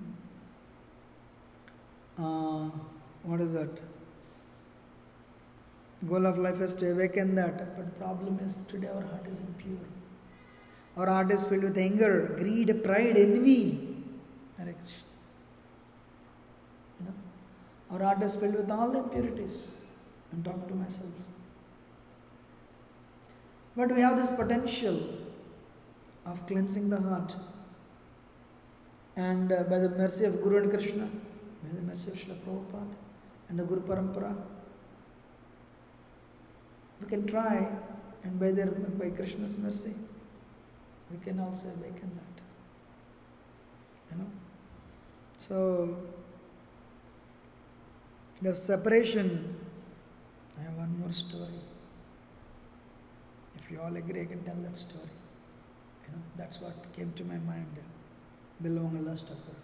Uh, 2.17 2.71
what 3.21 3.39
is 3.39 3.53
that? 3.53 3.94
Goal 6.07 6.25
of 6.25 6.37
life 6.37 6.61
is 6.61 6.73
to 6.75 6.91
awaken 6.91 7.35
that, 7.35 7.75
but 7.75 7.97
problem 7.99 8.39
is 8.45 8.57
today 8.67 8.87
our 8.87 9.01
heart 9.01 9.25
is 9.31 9.39
impure. 9.39 9.77
Our 10.97 11.07
heart 11.07 11.31
is 11.31 11.43
filled 11.43 11.63
with 11.63 11.77
anger, 11.77 12.35
greed, 12.37 12.83
pride, 12.83 13.17
envy. 13.17 13.95
You 14.59 14.65
know? 17.01 17.13
Our 17.91 18.03
heart 18.03 18.21
is 18.23 18.35
filled 18.35 18.55
with 18.55 18.69
all 18.69 18.91
the 18.91 18.99
impurities. 18.99 19.69
I'm 20.31 20.43
talking 20.43 20.67
to 20.67 20.75
myself. 20.75 21.09
But 23.75 23.93
we 23.93 24.01
have 24.01 24.17
this 24.17 24.31
potential 24.31 24.99
of 26.25 26.45
cleansing 26.47 26.89
the 26.89 27.01
heart. 27.01 27.35
And 29.15 29.51
uh, 29.51 29.63
by 29.63 29.79
the 29.79 29.89
mercy 29.89 30.25
of 30.25 30.41
Guru 30.41 30.63
and 30.63 30.69
Krishna, 30.69 31.09
by 31.63 31.69
the 31.73 31.81
mercy 31.81 32.11
of 32.11 32.17
Srila 32.17 32.37
Prabhupada 32.39 32.95
and 33.49 33.59
the 33.59 33.63
Guru 33.63 33.81
Parampara, 33.81 34.35
we 37.01 37.07
can 37.07 37.25
try, 37.27 37.67
and 38.23 38.39
by 38.39 38.51
their 38.51 38.67
by 38.67 39.09
Krishna's 39.09 39.57
mercy, 39.57 39.93
we 41.11 41.17
can 41.23 41.39
also 41.39 41.67
awaken 41.67 42.11
that. 42.15 42.41
You 44.11 44.17
know? 44.23 44.29
So 45.37 45.97
the 48.41 48.55
separation, 48.55 49.55
I 50.57 50.63
have 50.63 50.73
one 50.73 50.99
more 50.99 51.11
story. 51.11 51.59
If 53.57 53.71
you 53.71 53.79
all 53.81 53.95
agree, 53.95 54.21
I 54.21 54.25
can 54.25 54.43
tell 54.43 54.55
that 54.55 54.77
story. 54.77 55.09
You 56.05 56.13
know, 56.13 56.21
that's 56.37 56.61
what 56.61 56.73
came 56.93 57.11
to 57.13 57.23
my 57.23 57.37
mind. 57.37 57.79
Bilamangalas 58.63 59.21
Thakur. 59.21 59.57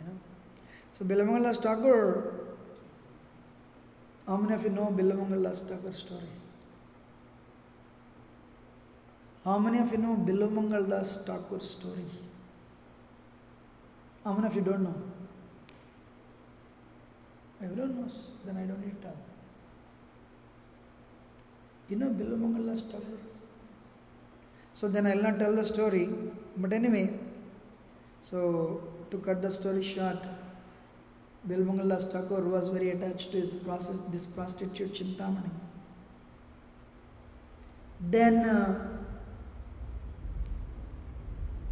You 0.00 0.06
know? 0.06 0.18
So 0.92 1.04
Bilamangalas 1.04 1.62
Thakur, 1.62 2.45
how 4.26 4.36
many 4.36 4.54
of 4.54 4.62
you 4.64 4.70
know 4.70 4.94
Bilamangalas 4.96 5.68
Thakur 5.68 5.92
story? 5.92 6.28
How 9.46 9.58
many 9.60 9.78
of 9.78 9.92
you 9.92 9.98
know 9.98 10.16
Bilamangal 10.28 10.88
Das 10.90 11.24
Thakur 11.24 11.60
story? 11.60 12.06
How 14.24 14.32
many 14.32 14.48
of 14.48 14.56
you 14.56 14.62
don't 14.62 14.82
know? 14.82 14.94
Everyone 17.62 17.94
knows, 18.00 18.16
then 18.44 18.56
I 18.56 18.64
don't 18.66 18.84
need 18.84 18.96
to 19.00 19.06
tell. 19.06 19.16
You 21.88 21.96
know 21.98 22.08
Bilamangal 22.08 22.66
Das 22.66 22.82
Thakur? 22.82 23.20
So 24.74 24.88
then 24.88 25.06
I'll 25.06 25.22
not 25.22 25.38
tell 25.38 25.54
the 25.54 25.64
story, 25.64 26.08
but 26.56 26.72
anyway, 26.72 27.08
so 28.22 28.82
to 29.12 29.18
cut 29.18 29.42
the 29.42 29.50
story 29.52 29.84
short, 29.84 30.26
Bilmangal 31.48 31.88
Das 31.88 32.06
Thakur 32.10 32.42
was 32.42 32.68
very 32.68 32.90
attached 32.90 33.30
to 33.32 33.38
his 33.38 33.50
process, 33.50 33.98
this 34.10 34.26
prostitute 34.26 34.92
Chintamani. 34.92 35.50
Then, 38.00 38.44
uh, 38.44 38.98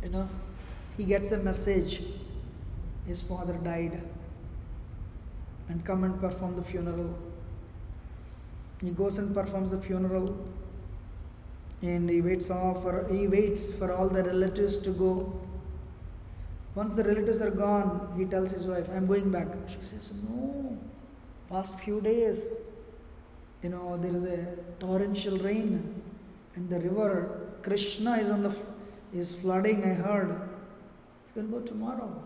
you 0.03 0.11
know, 0.11 0.29
he 0.97 1.05
gets 1.05 1.33
a 1.33 1.39
message 1.39 2.01
his 3.07 3.20
father 3.20 3.55
died 3.55 4.01
and 5.68 5.85
come 5.85 6.05
and 6.05 6.18
perform 6.20 6.57
the 6.57 6.62
funeral. 6.62 7.18
He 8.81 8.91
goes 8.91 9.18
and 9.18 9.35
performs 9.35 9.72
the 9.72 9.81
funeral 9.81 10.37
and 11.83 12.09
he 12.09 12.20
waits 12.20 12.51
all 12.51 12.75
for 12.81 13.07
he 13.11 13.27
waits 13.29 13.70
for 13.70 13.93
all 13.93 14.09
the 14.09 14.22
relatives 14.22 14.79
to 14.79 14.91
go. 14.91 15.41
Once 16.75 16.95
the 16.95 17.05
relatives 17.05 17.41
are 17.41 17.51
gone, 17.51 18.12
he 18.16 18.25
tells 18.25 18.51
his 18.51 18.66
wife, 18.66 18.89
I'm 18.95 19.07
going 19.07 19.31
back. 19.31 19.49
She 19.68 19.79
says, 19.83 20.12
No, 20.29 20.77
past 21.49 21.79
few 21.79 22.01
days, 22.01 22.45
you 23.62 23.68
know, 23.70 23.97
there 24.01 24.14
is 24.14 24.25
a 24.25 24.57
torrential 24.81 25.39
rain 25.39 26.03
and 26.57 26.68
the 26.68 26.81
river 26.81 27.41
Krishna 27.62 28.18
is 28.18 28.31
on 28.31 28.43
the 28.43 28.55
is 29.12 29.33
flooding, 29.33 29.85
I 29.85 29.95
heard. 29.95 30.29
You 30.29 31.43
can 31.43 31.51
go 31.51 31.61
tomorrow. 31.61 32.22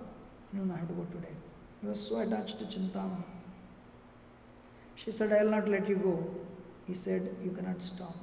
No, 0.53 0.65
no, 0.65 0.75
I 0.75 0.79
have 0.79 0.89
to 0.89 0.95
go 0.95 1.07
today. 1.13 1.35
He 1.83 1.87
was 1.87 2.01
so 2.01 2.19
attached 2.21 2.59
to 2.59 2.65
Chintamani. 2.65 3.25
She 4.97 5.11
said, 5.11 5.33
I 5.33 5.45
will 5.45 5.51
not 5.51 5.69
let 5.69 5.89
you 5.89 5.97
go. 5.97 6.27
He 6.87 6.95
said, 6.95 7.29
You 7.45 7.51
cannot 7.51 7.83
stop. 7.83 8.17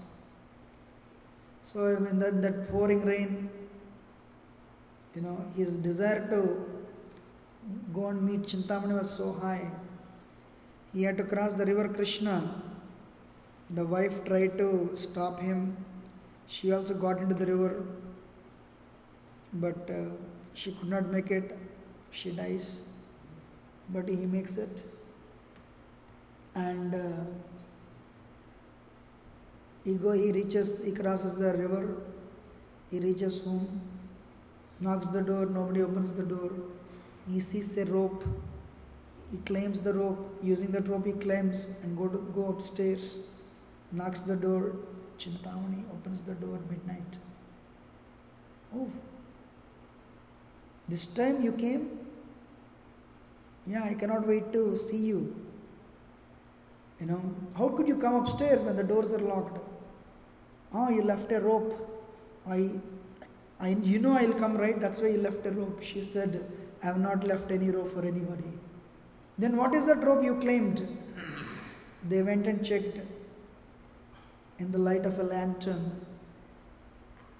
So, 1.64 1.96
I 1.96 2.00
mean, 2.00 2.20
that, 2.20 2.42
that 2.42 2.70
pouring 2.72 3.06
rain, 3.06 3.50
you 5.16 5.22
know, 5.22 5.46
his 5.56 5.78
desire 5.78 6.28
to 6.30 6.66
go 7.94 8.08
and 8.08 8.22
meet 8.22 8.44
Chintamani 8.44 8.98
was 8.98 9.10
so 9.10 9.34
high. 9.34 9.72
He 10.94 11.04
had 11.04 11.18
to 11.18 11.24
cross 11.24 11.56
the 11.56 11.66
river 11.66 11.88
Krishna. 11.88 12.62
The 13.70 13.86
wife 13.86 14.24
tried 14.26 14.58
to 14.58 14.92
stop 14.94 15.40
him. 15.40 15.78
She 16.48 16.72
also 16.72 16.94
got 16.94 17.20
into 17.20 17.34
the 17.34 17.46
river, 17.48 17.84
but 19.54 19.90
uh, 19.90 20.10
she 20.54 20.72
could 20.74 20.90
not 20.90 21.08
make 21.12 21.32
it. 21.32 21.58
She 22.12 22.32
dies, 22.32 22.84
but 23.90 24.08
he 24.08 24.16
makes 24.16 24.58
it. 24.58 24.84
And 26.54 26.94
uh, 26.96 27.24
he 29.84 29.94
go. 29.96 30.12
He 30.12 30.32
reaches. 30.32 30.84
He 30.84 30.92
crosses 30.92 31.36
the 31.36 31.54
river. 31.54 31.98
He 32.92 33.00
reaches 33.00 33.44
home. 33.44 33.82
Knocks 34.80 35.08
the 35.08 35.22
door. 35.22 35.46
Nobody 35.46 35.82
opens 35.82 36.14
the 36.14 36.24
door. 36.24 36.52
He 37.30 37.40
sees 37.40 37.78
a 37.78 37.86
rope. 37.86 38.24
He 39.32 39.38
claims 39.40 39.82
the 39.82 39.94
rope. 39.94 40.40
Using 40.42 40.72
that 40.72 40.88
rope, 40.88 41.06
he 41.06 41.14
climbs 41.14 41.68
and 41.84 41.98
go 41.98 42.08
to, 42.08 42.18
go 42.36 42.50
upstairs. 42.50 43.20
Knocks 43.92 44.22
the 44.22 44.36
door. 44.36 44.76
Chintamani 45.18 45.84
opens 45.92 46.22
the 46.22 46.34
door 46.34 46.60
midnight. 46.70 47.18
Oh, 48.76 48.90
this 50.88 51.06
time 51.06 51.42
you 51.42 51.52
came? 51.54 52.00
Yeah, 53.66 53.84
I 53.84 53.94
cannot 53.94 54.28
wait 54.28 54.52
to 54.54 54.76
see 54.76 54.98
you. 54.98 55.36
You 57.00 57.08
know, 57.08 57.22
how 57.58 57.70
could 57.70 57.88
you 57.88 57.96
come 57.96 58.16
upstairs 58.16 58.64
when 58.64 58.76
the 58.76 58.84
doors 58.84 59.14
are 59.14 59.20
locked? 59.20 59.60
Oh, 60.74 60.90
you 60.90 61.02
left 61.02 61.32
a 61.32 61.40
rope. 61.40 61.74
I, 62.48 62.72
I, 63.60 63.70
you 63.70 64.00
know 64.00 64.18
I'll 64.18 64.34
come, 64.34 64.58
right? 64.58 64.80
That's 64.80 65.02
why 65.02 65.10
you 65.10 65.20
left 65.20 65.46
a 65.46 65.52
rope. 65.52 65.82
She 65.82 66.02
said, 66.02 66.50
I 66.84 66.88
have 66.88 67.00
not 67.00 67.26
left 67.26 67.52
any 67.52 67.70
rope 67.70 67.94
for 67.94 68.02
anybody. 68.02 68.52
Then 69.38 69.58
what 69.58 69.74
is 69.74 69.86
that 69.86 70.04
rope 70.04 70.24
you 70.24 70.36
claimed? 70.40 70.86
They 72.08 72.22
went 72.22 72.48
and 72.48 72.66
checked 72.66 73.00
in 74.60 74.72
the 74.72 74.78
light 74.78 75.06
of 75.06 75.20
a 75.20 75.24
lantern. 75.24 76.06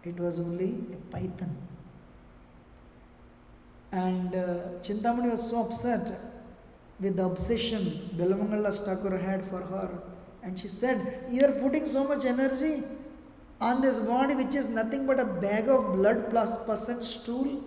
It 0.04 0.20
was 0.20 0.40
only 0.40 0.80
a 0.94 1.12
python. 1.12 1.56
And 3.92 4.36
uh, 4.36 4.46
Chintamani 4.82 5.32
was 5.32 5.50
so 5.50 5.62
upset 5.62 6.20
with 7.00 7.16
the 7.16 7.26
obsession 7.26 8.10
Belamangala 8.16 8.74
Thakur 8.74 9.18
had 9.18 9.46
for 9.46 9.62
her. 9.62 9.90
And 10.44 10.60
she 10.60 10.68
said, 10.68 11.26
You 11.30 11.46
are 11.46 11.54
putting 11.54 11.86
so 11.86 12.04
much 12.04 12.26
energy 12.26 12.84
on 13.62 13.82
this 13.82 14.00
body, 14.00 14.36
which 14.36 14.56
is 14.56 14.70
nothing 14.70 15.06
but 15.06 15.20
a 15.20 15.26
bag 15.26 15.70
of 15.70 15.94
blood 15.94 16.30
plus 16.30 16.50
plus 16.50 16.66
percent 16.66 17.04
stool. 17.04 17.64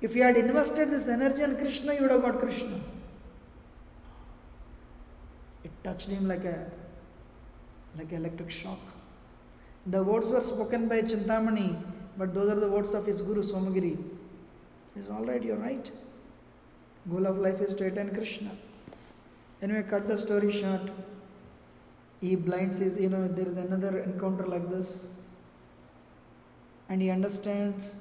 If 0.00 0.14
you 0.14 0.22
had 0.22 0.36
invested 0.36 0.90
this 0.90 1.08
energy 1.08 1.42
on 1.42 1.56
Krishna, 1.56 1.94
you 1.94 2.02
would 2.02 2.10
have 2.10 2.22
got 2.22 2.40
Krishna. 2.40 2.80
It 5.62 5.70
touched 5.82 6.08
him 6.08 6.28
like 6.28 6.44
a 6.44 6.66
like 7.96 8.12
electric 8.12 8.50
shock. 8.50 8.78
The 9.86 10.02
words 10.02 10.30
were 10.30 10.40
spoken 10.40 10.88
by 10.88 11.02
Chintamani, 11.02 11.82
but 12.16 12.34
those 12.34 12.50
are 12.50 12.60
the 12.60 12.68
words 12.68 12.94
of 12.94 13.06
his 13.06 13.22
Guru 13.22 13.42
Somagiri. 13.42 13.96
He 14.94 15.00
says, 15.00 15.10
All 15.10 15.24
right, 15.24 15.42
you're 15.42 15.56
right. 15.56 15.90
Goal 17.10 17.26
of 17.26 17.38
life 17.38 17.60
is 17.60 17.74
to 17.74 17.86
attain 17.86 18.10
Krishna. 18.14 18.50
Anyway, 19.62 19.82
cut 19.82 20.08
the 20.08 20.16
story 20.16 20.52
short. 20.52 20.90
He 22.24 22.36
blinds 22.36 22.78
his, 22.78 22.98
you 22.98 23.10
know, 23.10 23.28
there 23.28 23.46
is 23.46 23.58
another 23.58 23.98
encounter 23.98 24.46
like 24.46 24.70
this. 24.70 25.04
And 26.88 27.02
he 27.02 27.10
understands 27.10 27.94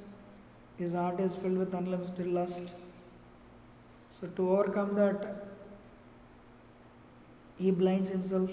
his 0.78 0.93
heart 0.93 1.19
is 1.19 1.36
filled 1.36 1.57
with 1.57 1.74
unlimited 1.74 2.28
lust. 2.28 2.71
So, 4.11 4.28
to 4.28 4.49
overcome 4.51 4.95
that, 4.95 5.47
he 7.57 7.71
blinds 7.71 8.11
himself 8.11 8.51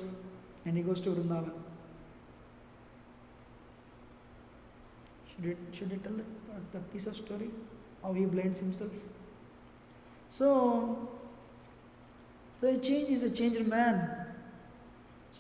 and 0.65 0.77
he 0.77 0.83
goes 0.83 1.01
to 1.03 1.11
Vrindavan. 1.11 1.53
Should 5.29 5.51
it, 5.53 5.59
should 5.73 6.03
tell 6.03 6.13
the, 6.15 6.25
the 6.73 6.81
piece 6.93 7.07
of 7.07 7.15
story? 7.17 7.51
How 8.03 8.13
he 8.13 8.25
blinds 8.25 8.59
himself? 8.59 8.91
So, 10.31 11.11
so 12.61 12.67
a 12.67 12.77
change 12.77 13.11
is 13.11 13.23
a 13.23 13.31
changed 13.31 13.69
man. 13.69 14.20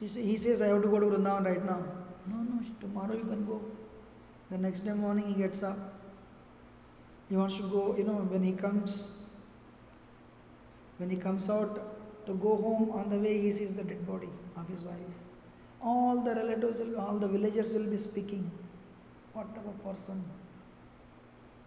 She 0.00 0.22
he 0.22 0.36
says, 0.36 0.62
I 0.62 0.68
have 0.68 0.82
to 0.82 0.88
go 0.88 0.98
to 0.98 1.06
Vrindavan 1.06 1.44
right 1.44 1.64
now. 1.64 1.82
No, 2.26 2.36
no, 2.36 2.60
tomorrow 2.80 3.14
you 3.14 3.24
can 3.24 3.44
go. 3.46 3.60
The 4.50 4.58
next 4.58 4.80
day 4.80 4.92
morning 4.92 5.26
he 5.26 5.34
gets 5.34 5.62
up. 5.62 5.78
He 7.28 7.36
wants 7.36 7.56
to 7.56 7.62
go, 7.62 7.94
you 7.96 8.04
know, 8.04 8.14
when 8.14 8.42
he 8.42 8.52
comes, 8.52 9.12
when 10.98 11.10
he 11.10 11.16
comes 11.16 11.48
out 11.48 12.26
to 12.26 12.34
go 12.34 12.56
home, 12.56 12.90
on 12.90 13.08
the 13.10 13.18
way 13.18 13.40
he 13.40 13.52
sees 13.52 13.74
the 13.74 13.84
dead 13.84 14.06
body 14.06 14.28
of 14.56 14.66
his 14.68 14.82
wife. 14.82 15.20
All 15.82 16.22
the 16.22 16.34
relatives, 16.34 16.80
will, 16.80 16.98
all 16.98 17.18
the 17.18 17.28
villagers 17.28 17.72
will 17.74 17.88
be 17.90 17.96
speaking. 17.96 18.50
What 19.32 19.54
type 19.54 19.66
of 19.66 19.84
person? 19.84 20.24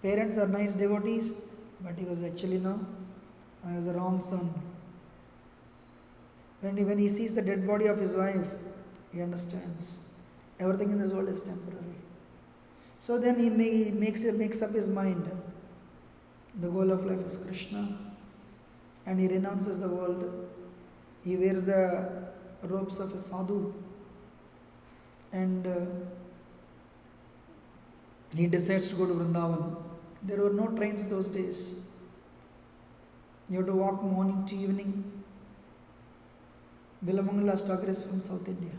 Parents 0.02 0.38
are 0.38 0.48
nice 0.48 0.74
devotees, 0.74 1.32
but 1.80 1.98
he 1.98 2.04
was 2.04 2.24
actually 2.24 2.58
no, 2.58 2.86
I 3.66 3.76
was 3.78 3.88
a 3.88 3.94
wrong 3.94 4.20
son. 4.20 4.54
When 6.64 6.78
he, 6.78 6.86
when 6.86 6.98
he 6.98 7.10
sees 7.10 7.36
the 7.36 7.42
dead 7.42 7.68
body 7.68 7.88
of 7.88 7.98
his 7.98 8.16
wife, 8.16 8.52
he 9.12 9.22
understands 9.22 10.00
everything 10.62 10.92
in 10.92 11.00
this 11.00 11.12
world 11.12 11.28
is 11.28 11.42
temporary. 11.42 11.98
So 13.00 13.18
then 13.20 13.38
he, 13.38 13.50
may, 13.50 13.84
he 13.84 13.92
makes, 13.92 14.24
makes 14.24 14.62
up 14.62 14.72
his 14.72 14.88
mind. 14.88 15.30
The 16.62 16.70
goal 16.70 16.90
of 16.92 17.06
life 17.06 17.26
is 17.26 17.36
Krishna, 17.36 17.98
and 19.06 19.20
he 19.20 19.28
renounces 19.28 19.82
the 19.82 19.90
world. 19.90 20.48
He 21.26 21.36
wears 21.36 21.66
the 21.66 22.30
robes 22.62 23.02
of 23.02 23.14
a 23.14 23.20
sadhu, 23.20 23.74
and 25.34 25.68
uh, 25.68 25.72
he 28.34 28.48
decides 28.48 28.88
to 28.88 28.96
go 28.96 29.06
to 29.06 29.14
Vrindavan. 29.14 29.76
There 30.22 30.38
were 30.38 30.54
no 30.54 30.68
trains 30.68 31.10
those 31.10 31.28
days. 31.28 31.76
You 33.50 33.58
have 33.58 33.66
to 33.66 33.74
walk 33.74 34.02
morning 34.02 34.46
to 34.48 34.56
evening. 34.56 35.23
Bilamangala 37.06 37.60
Thakur 37.60 37.90
is 37.90 38.02
from 38.02 38.22
South 38.22 38.48
India. 38.48 38.72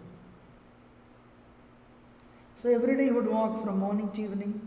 So 2.57 2.71
every 2.71 2.97
day 2.97 3.05
he 3.05 3.11
would 3.11 3.27
walk 3.27 3.63
from 3.63 3.79
morning 3.79 4.11
to 4.13 4.23
evening, 4.23 4.61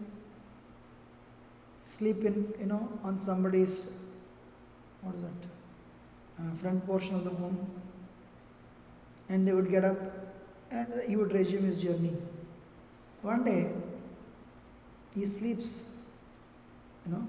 sleep 1.82 2.18
in, 2.24 2.54
you 2.60 2.68
know, 2.68 3.00
on 3.04 3.18
somebody's, 3.20 3.98
what 5.02 5.16
is 5.16 5.22
that, 5.22 5.30
uh, 6.40 6.56
front 6.56 6.86
portion 6.86 7.16
of 7.16 7.24
the 7.24 7.32
home, 7.32 7.58
and 9.30 9.48
they 9.48 9.54
would 9.54 9.72
get 9.72 9.84
up 9.84 9.98
and 10.70 11.02
he 11.08 11.16
would 11.16 11.34
resume 11.34 11.64
his 11.64 11.78
journey. 11.78 12.14
One 13.24 13.44
day, 13.44 13.72
he 15.16 15.26
sleeps, 15.26 15.86
you 17.06 17.14
know, 17.14 17.26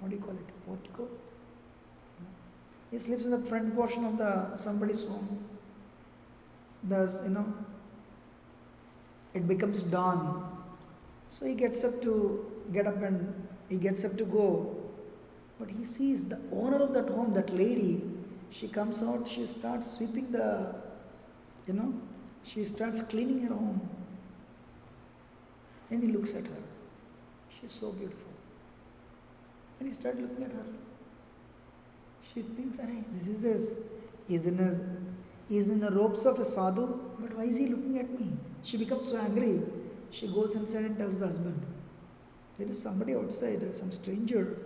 what 0.00 0.10
do 0.10 0.16
you 0.16 0.22
call 0.22 0.34
it, 0.34 0.66
portico? 0.66 1.08
He 2.90 2.98
sleeps 2.98 3.24
in 3.24 3.30
the 3.30 3.38
front 3.38 3.74
portion 3.74 4.04
of 4.04 4.18
the 4.18 4.56
somebody's 4.56 5.04
home. 5.04 5.44
Thus, 6.82 7.20
you 7.22 7.30
know, 7.30 7.52
it 9.34 9.46
becomes 9.46 9.82
dawn. 9.82 10.64
So 11.28 11.44
he 11.46 11.54
gets 11.54 11.84
up 11.84 12.00
to 12.02 12.50
get 12.72 12.86
up 12.86 13.02
and 13.02 13.46
he 13.68 13.76
gets 13.76 14.04
up 14.04 14.16
to 14.16 14.24
go. 14.24 14.76
But 15.58 15.70
he 15.70 15.84
sees 15.84 16.26
the 16.26 16.38
owner 16.52 16.78
of 16.78 16.94
that 16.94 17.08
home, 17.08 17.34
that 17.34 17.54
lady, 17.54 18.02
she 18.50 18.68
comes 18.68 19.02
out, 19.02 19.28
she 19.28 19.46
starts 19.46 19.96
sweeping 19.96 20.30
the, 20.30 20.74
you 21.66 21.74
know, 21.74 21.92
she 22.44 22.64
starts 22.64 23.02
cleaning 23.02 23.40
her 23.42 23.54
home. 23.54 23.88
And 25.90 26.02
he 26.02 26.12
looks 26.12 26.34
at 26.34 26.44
her. 26.44 26.62
She's 27.60 27.72
so 27.72 27.90
beautiful. 27.92 28.30
And 29.80 29.88
he 29.88 29.94
started 29.94 30.22
looking 30.22 30.44
at 30.44 30.52
her. 30.52 30.64
She 32.32 32.42
thinks, 32.42 32.76
Arey, 32.76 33.04
this 33.14 33.28
is 33.28 33.42
his, 33.42 33.78
he's 34.28 34.46
in 34.46 34.60
a, 34.60 35.50
he's 35.52 35.68
in 35.68 35.80
the 35.80 35.90
ropes 35.90 36.26
of 36.26 36.38
a 36.38 36.44
sadhu, 36.44 37.00
but 37.18 37.34
why 37.36 37.44
is 37.44 37.56
he 37.56 37.68
looking 37.68 37.98
at 37.98 38.10
me? 38.18 38.32
She 38.62 38.76
becomes 38.76 39.08
so 39.08 39.16
angry. 39.16 39.62
She 40.10 40.28
goes 40.28 40.54
inside 40.54 40.84
and 40.84 40.98
tells 40.98 41.20
the 41.20 41.26
husband, 41.26 41.66
there 42.56 42.68
is 42.68 42.80
somebody 42.82 43.14
outside, 43.14 43.74
some 43.74 43.92
stranger, 43.92 44.58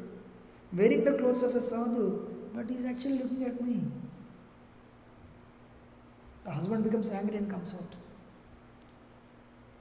wearing 0.73 1.05
the 1.05 1.13
clothes 1.13 1.43
of 1.43 1.55
a 1.55 1.61
sadhu, 1.61 2.27
but 2.55 2.69
he's 2.69 2.85
actually 2.85 3.19
looking 3.19 3.45
at 3.45 3.61
me. 3.61 3.81
The 6.45 6.51
husband 6.51 6.85
becomes 6.85 7.09
angry 7.11 7.37
and 7.37 7.51
comes 7.51 7.75
out. 7.75 7.95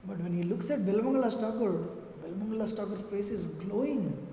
But 0.05 0.19
when 0.19 0.33
he 0.33 0.43
looks 0.43 0.69
at 0.69 0.81
Bilmangala 0.81 1.31
Thakur, 1.31 1.87
Bilmangala 2.23 2.69
Thakur's 2.69 3.03
face 3.11 3.31
is 3.31 3.47
glowing. 3.47 4.27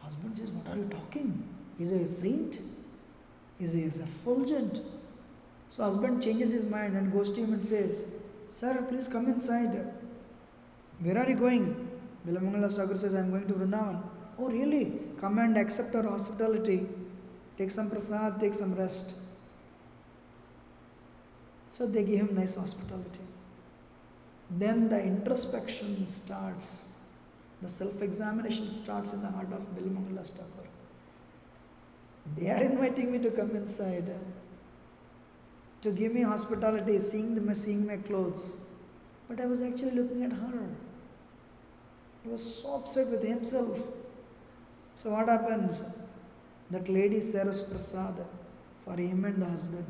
Husband 0.00 0.36
says, 0.36 0.50
What 0.50 0.72
are 0.72 0.76
you 0.76 0.88
talking? 0.88 1.57
Is 1.78 1.90
he 1.90 1.96
a 2.02 2.06
saint? 2.06 2.60
Is 3.60 3.72
he 3.72 3.82
is 3.82 4.00
effulgent? 4.00 4.80
So 5.70 5.84
husband 5.84 6.22
changes 6.22 6.52
his 6.52 6.68
mind 6.68 6.96
and 6.96 7.12
goes 7.12 7.30
to 7.30 7.40
him 7.40 7.52
and 7.52 7.64
says, 7.64 8.04
Sir, 8.50 8.84
please 8.88 9.08
come 9.08 9.26
inside. 9.26 9.92
Where 11.00 11.18
are 11.18 11.28
you 11.28 11.36
going? 11.36 11.88
Bilamangala 12.26 12.74
Thakur 12.74 12.96
says, 12.96 13.14
I 13.14 13.20
am 13.20 13.30
going 13.30 13.46
to 13.46 13.54
Vrindavan. 13.54 14.02
Oh, 14.38 14.48
really? 14.48 15.00
Come 15.20 15.38
and 15.38 15.56
accept 15.56 15.94
our 15.94 16.04
hospitality. 16.04 16.86
Take 17.56 17.70
some 17.70 17.90
prasad, 17.90 18.40
take 18.40 18.54
some 18.54 18.74
rest. 18.74 19.14
So 21.76 21.86
they 21.86 22.02
give 22.02 22.20
him 22.20 22.34
nice 22.34 22.56
hospitality. 22.56 23.20
Then 24.50 24.88
the 24.88 25.00
introspection 25.00 26.06
starts. 26.06 26.88
The 27.60 27.68
self 27.68 28.00
examination 28.00 28.70
starts 28.70 29.12
in 29.12 29.20
the 29.20 29.28
heart 29.28 29.52
of 29.52 29.60
Bilmangala 29.76 30.24
Thakur. 30.26 30.67
They 32.36 32.50
are 32.50 32.62
inviting 32.62 33.12
me 33.12 33.18
to 33.20 33.30
come 33.30 33.56
inside, 33.56 34.14
to 35.82 35.90
give 35.90 36.12
me 36.12 36.22
hospitality, 36.22 36.98
seeing 36.98 37.34
them, 37.34 37.54
seeing 37.54 37.86
my 37.86 37.96
clothes. 37.96 38.64
But 39.28 39.40
I 39.40 39.46
was 39.46 39.62
actually 39.62 39.92
looking 39.92 40.22
at 40.22 40.32
her. 40.32 40.68
He 42.22 42.30
was 42.30 42.62
so 42.62 42.76
upset 42.76 43.08
with 43.08 43.22
himself. 43.22 43.78
So 44.96 45.10
what 45.10 45.28
happens? 45.28 45.82
That 46.70 46.88
lady 46.88 47.20
serves 47.20 47.62
prasad 47.62 48.14
for 48.84 48.94
him 48.94 49.24
and 49.24 49.40
the 49.40 49.46
husband, 49.46 49.86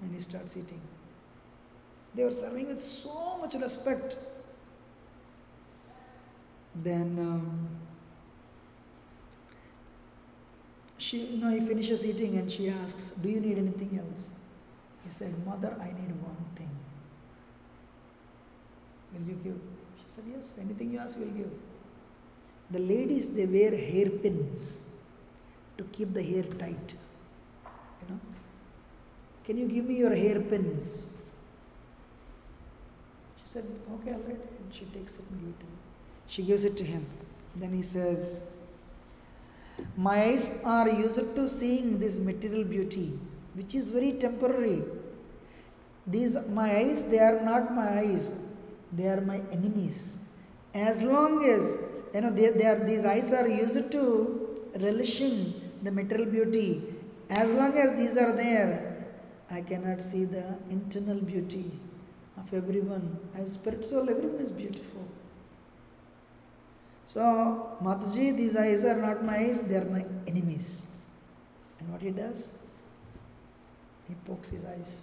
and 0.00 0.14
he 0.14 0.20
starts 0.20 0.56
eating. 0.56 0.80
They 2.14 2.24
were 2.24 2.30
serving 2.30 2.68
with 2.68 2.80
so 2.80 3.38
much 3.40 3.54
respect. 3.54 4.16
Then 6.74 7.18
um, 7.18 7.68
she, 11.04 11.18
you 11.32 11.38
know, 11.42 11.50
he 11.50 11.60
finishes 11.70 12.06
eating 12.10 12.36
and 12.40 12.50
she 12.54 12.68
asks, 12.70 13.10
"Do 13.22 13.28
you 13.34 13.40
need 13.46 13.58
anything 13.64 13.92
else?" 14.02 14.22
He 15.04 15.10
said, 15.18 15.32
"Mother, 15.46 15.72
I 15.86 15.88
need 15.98 16.12
one 16.28 16.44
thing. 16.60 16.70
Will 19.12 19.26
you 19.32 19.38
give?" 19.46 19.60
She 20.00 20.08
said, 20.14 20.24
"Yes. 20.34 20.54
Anything 20.64 20.92
you 20.94 21.00
ask, 21.06 21.18
we'll 21.18 21.36
give." 21.40 21.52
The 22.76 22.82
ladies 22.92 23.28
they 23.34 23.46
wear 23.56 23.72
hairpins 23.90 24.64
to 25.76 25.84
keep 25.98 26.14
the 26.14 26.22
hair 26.22 26.44
tight. 26.62 26.96
You 28.00 28.14
know, 28.14 28.20
can 29.44 29.58
you 29.58 29.68
give 29.68 29.84
me 29.84 29.96
your 29.96 30.14
hairpins? 30.14 30.88
She 33.42 33.52
said, 33.52 33.64
Okay, 33.96 34.12
all 34.12 34.20
right. 34.20 34.40
And 34.60 34.72
she 34.72 34.86
takes 34.86 35.18
it 35.18 35.24
and 35.30 35.40
gives 35.40 35.54
it 35.54 35.60
to 35.60 35.66
him. 35.66 35.78
She 36.26 36.42
gives 36.42 36.64
it 36.64 36.76
to 36.78 36.84
him. 36.84 37.06
Then 37.56 37.72
he 37.72 37.82
says, 37.82 38.53
My 39.96 40.24
eyes 40.24 40.60
are 40.64 40.88
used 40.88 41.34
to 41.36 41.48
seeing 41.48 41.98
this 41.98 42.18
material 42.18 42.64
beauty, 42.64 43.18
which 43.54 43.74
is 43.74 43.88
very 43.88 44.12
temporary. 44.12 44.82
These 46.06 46.36
my 46.48 46.76
eyes, 46.76 47.08
they 47.10 47.18
are 47.18 47.40
not 47.40 47.74
my 47.74 48.00
eyes, 48.00 48.32
they 48.92 49.08
are 49.08 49.20
my 49.20 49.40
enemies. 49.50 50.18
As 50.74 51.02
long 51.02 51.44
as 51.44 51.78
you 52.14 52.20
know 52.20 52.30
they, 52.30 52.50
they 52.50 52.66
are 52.66 52.84
these 52.84 53.04
eyes 53.04 53.32
are 53.32 53.48
used 53.48 53.90
to 53.92 54.02
relishing 54.80 55.54
the 55.82 55.90
material 55.90 56.26
beauty, 56.26 56.82
as 57.30 57.52
long 57.52 57.76
as 57.76 57.96
these 57.96 58.16
are 58.16 58.32
there, 58.32 59.06
I 59.50 59.60
cannot 59.60 60.00
see 60.00 60.24
the 60.24 60.44
internal 60.70 61.20
beauty 61.20 61.70
of 62.36 62.52
everyone. 62.52 63.18
As 63.36 63.52
spirit 63.52 63.84
soul, 63.84 64.08
everyone 64.10 64.40
is 64.40 64.52
beautiful. 64.52 64.93
So, 67.14 67.76
Mataji, 67.80 68.36
these 68.36 68.56
eyes 68.56 68.84
are 68.84 68.96
not 68.96 69.24
my 69.24 69.36
eyes, 69.36 69.62
they 69.62 69.76
are 69.76 69.84
my 69.84 70.04
enemies. 70.26 70.82
And 71.78 71.88
what 71.92 72.02
he 72.02 72.10
does? 72.10 72.50
He 74.08 74.14
pokes 74.26 74.48
his 74.48 74.64
eyes. 74.64 74.96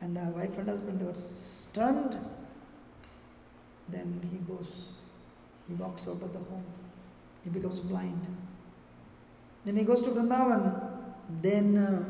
And 0.00 0.16
the 0.16 0.22
wife 0.22 0.58
and 0.58 0.68
husband 0.68 1.00
were 1.00 1.14
stunned. 1.14 2.18
Then 3.88 4.28
he 4.32 4.38
goes, 4.52 4.86
he 5.68 5.74
walks 5.74 6.08
out 6.08 6.20
of 6.22 6.32
the 6.32 6.40
home. 6.40 6.64
He 7.44 7.50
becomes 7.50 7.78
blind. 7.78 8.26
Then 9.64 9.76
he 9.76 9.84
goes 9.84 10.02
to 10.02 10.10
Vrindavan. 10.10 10.90
Then, 11.40 11.78
uh, 11.78 12.04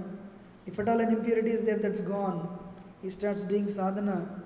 if 0.64 0.78
at 0.78 0.89
all 0.89 1.01
an 1.01 1.12
impurity 1.12 1.51
is 1.51 1.61
there, 1.66 1.76
that's 1.76 2.01
gone. 2.01 2.49
He 3.03 3.11
starts 3.11 3.45
doing 3.45 3.68
sadhana. 3.68 4.43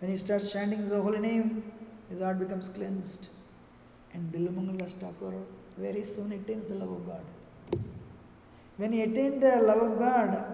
When 0.00 0.10
he 0.10 0.16
starts 0.16 0.50
chanting 0.50 0.88
the 0.88 1.02
holy 1.02 1.18
name, 1.18 1.73
his 2.10 2.20
heart 2.20 2.38
becomes 2.38 2.68
cleansed. 2.68 3.28
And 4.12 4.32
Bilamangala 4.32 4.88
Thakur 4.88 5.34
very 5.76 6.04
soon 6.04 6.32
attains 6.32 6.66
the 6.66 6.74
love 6.74 6.90
of 6.90 7.06
God. 7.06 7.24
When 8.76 8.92
he 8.92 9.02
attained 9.02 9.42
the 9.42 9.56
love 9.56 9.82
of 9.82 9.98
God, 9.98 10.46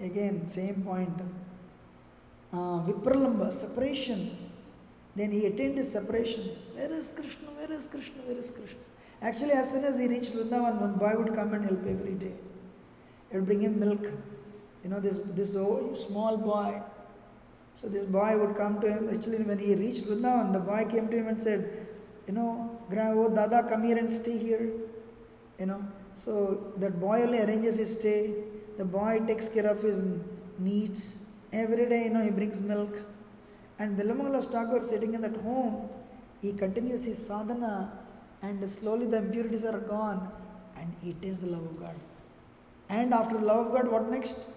again, 0.00 0.48
same 0.48 0.82
point. 0.82 1.20
Uh, 2.52 2.84
Vipralamba, 2.86 3.52
separation. 3.52 4.36
Then 5.14 5.30
he 5.30 5.46
attained 5.46 5.78
his 5.78 5.92
separation. 5.92 6.56
Where 6.74 6.92
is 6.92 7.12
Krishna? 7.12 7.48
Where 7.56 7.72
is 7.72 7.86
Krishna? 7.86 8.22
Where 8.26 8.38
is 8.38 8.50
Krishna? 8.50 8.78
Actually, 9.20 9.52
as 9.52 9.70
soon 9.70 9.84
as 9.84 9.98
he 9.98 10.06
reached 10.08 10.32
Vrindavan, 10.32 10.80
one 10.80 10.94
boy 10.94 11.14
would 11.16 11.34
come 11.34 11.54
and 11.54 11.64
help 11.64 11.80
every 11.86 12.14
day. 12.14 12.32
He 13.30 13.36
would 13.36 13.46
bring 13.46 13.60
him 13.60 13.78
milk. 13.78 14.04
You 14.82 14.90
know, 14.90 15.00
this, 15.00 15.18
this 15.18 15.54
old 15.54 15.96
small 15.98 16.36
boy. 16.36 16.82
So 17.76 17.88
this 17.88 18.04
boy 18.04 18.36
would 18.38 18.56
come 18.56 18.80
to 18.80 18.88
him. 18.88 19.10
Actually, 19.12 19.42
when 19.42 19.58
he 19.58 19.74
reached 19.74 20.04
Vrindavan, 20.06 20.52
the 20.52 20.60
boy 20.60 20.86
came 20.90 21.08
to 21.08 21.16
him 21.16 21.28
and 21.28 21.40
said, 21.40 21.86
You 22.26 22.34
know, 22.34 22.78
oh, 22.90 23.28
Dada, 23.34 23.66
come 23.68 23.84
here 23.84 23.98
and 23.98 24.10
stay 24.10 24.38
here. 24.38 24.70
You 25.58 25.66
know, 25.66 25.82
so 26.14 26.72
that 26.76 27.00
boy 27.00 27.22
only 27.22 27.40
arranges 27.40 27.76
his 27.76 27.98
stay. 27.98 28.34
The 28.78 28.84
boy 28.84 29.20
takes 29.26 29.48
care 29.48 29.66
of 29.66 29.82
his 29.82 30.04
needs. 30.58 31.16
Every 31.52 31.86
day, 31.88 32.04
you 32.04 32.10
know, 32.10 32.22
he 32.22 32.30
brings 32.30 32.60
milk. 32.60 33.00
And 33.78 33.98
Bilamangala 33.98 34.44
Thakur 34.44 34.82
sitting 34.82 35.14
in 35.14 35.22
that 35.22 35.36
home, 35.38 35.88
he 36.40 36.52
continues 36.52 37.04
his 37.04 37.18
sadhana 37.18 37.92
and 38.42 38.68
slowly 38.68 39.06
the 39.06 39.18
impurities 39.18 39.64
are 39.64 39.78
gone 39.78 40.30
and 40.76 40.92
he 41.02 41.10
attains 41.10 41.40
the 41.40 41.46
love 41.46 41.64
of 41.64 41.78
God. 41.80 41.94
And 42.88 43.14
after 43.14 43.38
the 43.38 43.44
love 43.44 43.66
of 43.66 43.72
God, 43.72 43.88
what 43.90 44.10
next? 44.10 44.50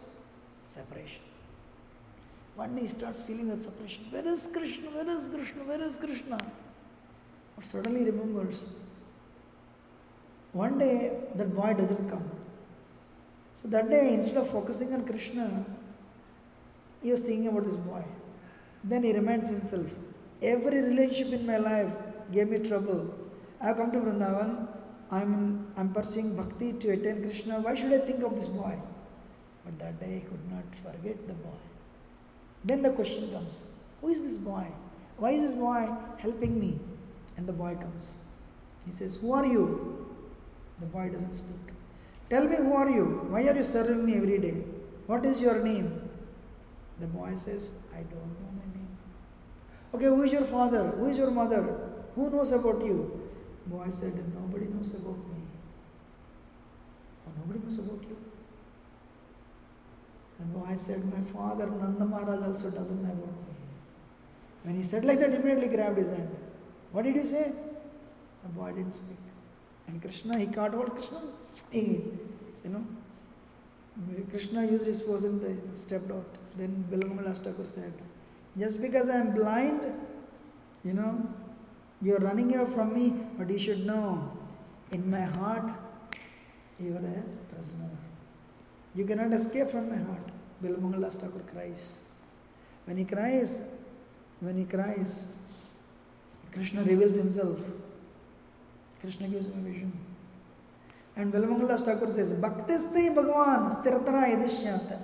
Separation. 0.62 1.25
One 2.56 2.76
day 2.76 2.82
he 2.82 2.88
starts 2.88 3.22
feeling 3.22 3.50
that 3.50 3.62
separation. 3.62 4.06
Where 4.10 4.26
is 4.26 4.48
Krishna? 4.52 4.90
Where 4.90 5.10
is 5.10 5.28
Krishna? 5.28 5.64
Where 5.64 5.82
is 5.82 5.98
Krishna? 5.98 6.38
But 7.56 7.66
suddenly 7.66 8.06
remembers. 8.06 8.62
One 10.54 10.80
day 10.80 11.12
that 11.36 11.54
boy 11.54 11.74
doesn't 11.74 12.10
come. 12.10 12.32
So 13.62 13.68
that 13.70 13.90
day, 13.90 14.14
instead 14.14 14.38
of 14.38 14.50
focusing 14.50 14.94
on 14.94 15.06
Krishna, 15.06 15.66
he 17.04 17.12
was 17.12 17.22
thinking 17.22 17.48
about 17.48 17.66
this 17.66 17.76
boy. 17.76 18.04
Then 18.84 19.04
he 19.04 19.12
reminds 19.14 19.50
himself, 19.50 19.88
every 20.42 20.82
relationship 20.82 21.34
in 21.34 21.46
my 21.46 21.58
life 21.58 21.92
gave 22.32 22.50
me 22.50 22.60
trouble. 22.60 23.14
I 23.60 23.68
have 23.68 23.78
come 23.78 23.92
to 23.92 24.00
Vrindavan, 24.00 24.68
I'm 25.12 25.92
pursuing 25.94 26.36
bhakti 26.36 26.74
to 26.74 26.92
attain 26.92 27.22
Krishna. 27.22 27.60
Why 27.60 27.76
should 27.76 27.92
I 27.94 28.00
think 28.00 28.24
of 28.24 28.36
this 28.36 28.48
boy? 28.48 28.78
But 29.66 29.80
that 29.80 30.00
day 30.00 30.16
he 30.16 30.20
could 30.22 30.52
not 30.52 30.64
forget 30.84 31.28
the 31.28 31.34
boy. 31.34 31.58
Then 32.66 32.82
the 32.82 32.90
question 32.90 33.32
comes 33.32 33.62
Who 34.02 34.10
is 34.10 34.22
this 34.24 34.38
boy? 34.38 34.68
Why 35.18 35.32
is 35.32 35.44
this 35.44 35.56
boy 35.56 35.88
helping 36.18 36.60
me? 36.60 36.80
And 37.38 37.48
the 37.48 37.54
boy 37.54 37.76
comes. 37.76 38.16
He 38.86 38.92
says, 38.92 39.18
Who 39.18 39.32
are 39.34 39.46
you? 39.46 40.08
The 40.80 40.88
boy 40.88 41.10
doesn't 41.10 41.36
speak. 41.36 41.74
Tell 42.30 42.48
me, 42.48 42.56
who 42.56 42.74
are 42.74 42.90
you? 42.90 43.28
Why 43.30 43.44
are 43.48 43.56
you 43.56 43.64
serving 43.64 44.06
me 44.06 44.16
every 44.18 44.40
day? 44.40 44.56
What 45.06 45.26
is 45.26 45.40
your 45.40 45.62
name? 45.64 46.10
The 47.00 47.06
boy 47.06 47.36
says, 47.36 47.72
I 47.94 47.98
don't 47.98 48.32
know 48.40 48.52
my 48.52 48.68
name. 48.74 48.98
Okay, 49.94 50.06
who 50.06 50.24
is 50.24 50.32
your 50.32 50.46
father? 50.46 50.88
Who 50.98 51.06
is 51.08 51.18
your 51.18 51.30
mother? 51.30 51.62
Who 52.16 52.30
knows 52.30 52.52
about 52.52 52.84
you? 52.84 53.30
Boy 53.68 53.88
said, 53.90 54.16
Nobody 54.34 54.66
knows 54.66 54.96
about 54.96 55.18
me. 55.18 55.42
Oh, 57.28 57.32
nobody 57.40 57.60
knows 57.64 57.78
about 57.78 58.02
you. 58.10 58.18
And 60.40 60.54
boy 60.54 60.76
said, 60.76 61.04
My 61.06 61.22
father 61.32 61.68
Nanda 61.68 62.06
Maharaj 62.06 62.44
also 62.44 62.70
doesn't 62.70 63.02
know 63.02 63.12
about 63.12 63.28
me. 63.28 63.56
When 64.64 64.76
he 64.76 64.84
said 64.84 65.06
like 65.06 65.20
that, 65.20 65.34
immediately 65.34 65.68
grabbed 65.68 65.98
his 65.98 66.10
hand. 66.10 66.36
What 66.92 67.06
did 67.06 67.16
you 67.16 67.24
say? 67.24 67.52
The 68.44 68.50
boy 68.50 68.72
didn't 68.72 68.94
speak. 68.94 69.18
And 69.88 70.02
Krishna, 70.02 70.38
he 70.38 70.48
caught 70.48 70.74
hold 70.74 70.92
Krishna? 70.92 71.22
He, 71.70 72.02
you 72.64 72.70
know, 72.70 72.86
Krishna 74.30 74.66
used 74.66 74.86
his 74.86 75.02
force 75.02 75.24
and 75.24 75.78
stepped 75.78 76.12
out. 76.12 76.26
Then 76.58 76.86
Bilamangala 76.92 77.38
Thakur 77.38 77.66
said, 77.66 77.94
Just 78.58 78.82
because 78.82 79.10
I 79.10 79.18
am 79.18 79.34
blind, 79.34 79.82
you 80.84 80.94
know, 80.94 81.28
you 82.02 82.16
are 82.16 82.20
running 82.20 82.56
away 82.56 82.72
from 82.72 82.94
me, 82.94 83.14
but 83.38 83.50
you 83.50 83.60
should 83.60 83.86
know, 83.86 84.32
in 84.92 85.10
my 85.10 85.22
heart, 85.22 85.72
you 86.80 86.94
are 86.94 86.98
a 86.98 87.54
prisoner. 87.54 87.90
You 88.96 89.06
cannot 89.06 89.34
escape 89.34 89.70
from 89.70 89.90
my 89.90 89.98
heart. 89.98 90.32
Bilamangala 90.64 91.12
Thakur 91.12 91.42
cries. 91.52 91.94
When 92.86 92.98
he 92.98 93.04
cries, 93.04 93.62
when 94.40 94.56
he 94.58 94.64
cries, 94.64 95.26
Krishna 96.54 96.84
reveals 96.84 97.16
himself. 97.16 97.60
Krishna 99.02 99.28
gives 99.28 99.48
him 99.48 99.60
a 99.60 99.70
vision. 99.70 99.92
And 101.18 101.34
Bilamangala 101.34 101.78
Thakur 101.84 102.10
says, 102.10 102.34
Bhaktisthi 102.34 103.14
Bhagavan 103.14 103.70
stiratara 103.72 104.30
yadishyat. 104.32 104.98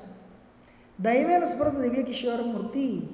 Daivena 1.02 1.46
smrata 1.46 1.82
divya 1.82 2.08
kishora 2.08 2.44
murti. 2.44 3.08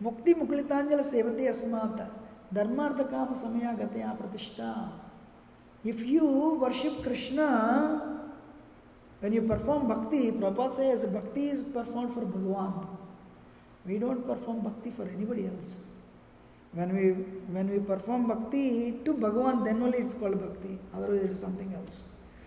Mukti 0.00 0.34
muklitanjala 0.34 1.02
sevate 1.02 1.48
asmata. 1.48 2.08
Dharmartha 2.52 3.10
kama 3.10 3.34
samaya 3.34 3.76
gatya 3.76 4.16
pratishta. 4.16 4.90
If 5.84 6.06
you 6.06 6.58
worship 6.60 7.02
Krishna, 7.02 8.23
when 9.20 9.32
you 9.32 9.42
perform 9.42 9.88
bhakti, 9.88 10.32
Prabhupada 10.32 10.76
says 10.76 11.04
bhakti 11.06 11.48
is 11.48 11.62
performed 11.62 12.14
for 12.14 12.22
Bhagavan. 12.22 12.86
We 13.86 13.98
don't 13.98 14.26
perform 14.26 14.60
bhakti 14.60 14.90
for 14.90 15.08
anybody 15.08 15.46
else. 15.46 15.76
When 16.72 16.94
we 16.96 17.10
when 17.56 17.68
we 17.68 17.78
perform 17.78 18.26
bhakti 18.26 19.00
to 19.04 19.14
Bhagavan, 19.14 19.64
then 19.64 19.82
only 19.82 19.98
it's 19.98 20.14
called 20.14 20.40
bhakti. 20.40 20.78
Otherwise, 20.94 21.22
it 21.22 21.30
is 21.30 21.38
something 21.38 21.72
else. 21.74 22.02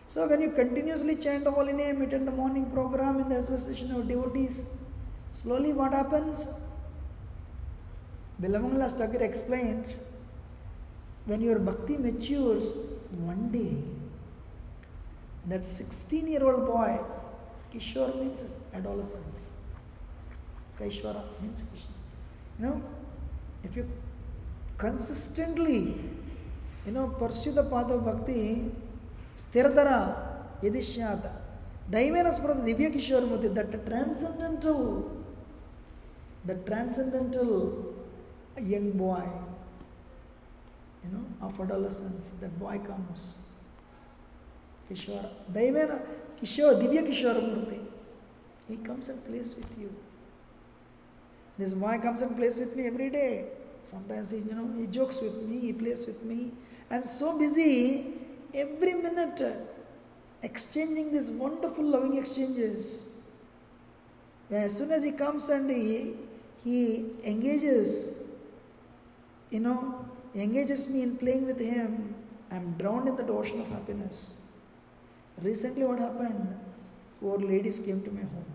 So 0.07 0.28
when 0.28 0.41
you 0.41 0.51
continuously 0.51 1.15
chant 1.18 1.43
the 1.43 1.51
holy 1.51 1.74
name, 1.74 2.01
attend 2.01 2.28
the 2.28 2.32
morning 2.32 2.70
program 2.72 3.20
in 3.20 3.30
the 3.30 3.38
association 3.38 3.91
of 3.91 4.07
devotees, 4.07 4.70
slowly 5.32 5.74
what 5.74 5.93
happens? 5.93 6.47
Bilamangala 8.41 8.89
Thakur 8.91 9.24
explains 9.24 9.99
when 11.26 11.41
your 11.41 11.59
bhakti 11.59 11.97
matures, 11.97 12.74
one 13.11 13.49
day, 13.51 13.84
that 15.47 15.65
16 15.65 16.27
year 16.27 16.43
old 16.43 16.65
boy, 16.65 16.99
Kishore 17.73 18.19
means 18.19 18.57
adolescence. 18.73 19.51
Kaishwara 20.79 21.23
means 21.41 21.63
Krishna. 21.69 21.95
You 22.59 22.65
know, 22.65 22.81
if 23.63 23.75
you 23.75 23.89
consistently, 24.77 25.95
you 26.85 26.91
know, 26.91 27.07
pursue 27.19 27.51
the 27.51 27.63
path 27.63 27.89
of 27.91 28.05
bhakti, 28.05 28.71
stiratara, 29.35 30.15
yadishyata, 30.61 31.31
daivena 31.89 32.31
sprata 32.31 32.61
divya 32.63 32.93
kishore 32.93 33.53
that 33.53 33.85
transcendental, 33.85 35.11
the 36.45 36.55
transcendental 36.55 37.93
young 38.61 38.91
boy, 38.91 39.23
you 41.03 41.11
know, 41.11 41.25
of 41.41 41.59
adolescence, 41.59 42.31
that 42.41 42.57
boy 42.59 42.79
comes. 42.79 43.37
Kishore, 44.89 45.29
daivena, 45.51 46.01
kishore, 46.41 46.81
divya 46.81 47.03
kishore 47.07 47.41
murti. 47.41 47.79
He 48.67 48.77
comes 48.77 49.09
and 49.09 49.23
plays 49.25 49.55
with 49.55 49.77
you. 49.79 49.93
This 51.57 51.73
boy 51.73 51.97
comes 51.99 52.21
and 52.21 52.35
plays 52.35 52.59
with 52.59 52.75
me 52.75 52.88
every 52.88 53.09
day. 53.09 53.45
Sometimes 53.83 54.31
he, 54.31 54.38
you 54.38 54.53
know, 54.53 54.69
he 54.77 54.88
jokes 54.88 55.21
with 55.21 55.41
me, 55.43 55.59
he 55.59 55.73
plays 55.73 56.05
with 56.05 56.23
me. 56.23 56.51
I'm 56.91 57.05
so 57.05 57.38
busy 57.38 58.13
every 58.53 58.93
minute 58.93 59.41
exchanging 60.41 61.11
these 61.11 61.29
wonderful 61.29 61.83
loving 61.83 62.17
exchanges. 62.17 63.09
As 64.51 64.77
soon 64.77 64.91
as 64.91 65.03
he 65.03 65.11
comes 65.11 65.49
and 65.49 65.69
he, 65.69 66.13
he 66.63 67.11
engages, 67.25 68.15
you 69.49 69.59
know, 69.59 70.05
engages 70.35 70.89
me 70.89 71.01
in 71.03 71.17
playing 71.17 71.47
with 71.47 71.59
him, 71.59 72.13
I'm 72.51 72.73
drowned 72.77 73.07
in 73.09 73.15
that 73.17 73.29
ocean 73.29 73.61
of 73.61 73.67
happiness. 73.67 74.33
Recently, 75.41 75.83
what 75.83 75.99
happened? 75.99 76.57
Four 77.19 77.38
ladies 77.39 77.79
came 77.79 78.01
to 78.03 78.11
my 78.11 78.21
home. 78.21 78.45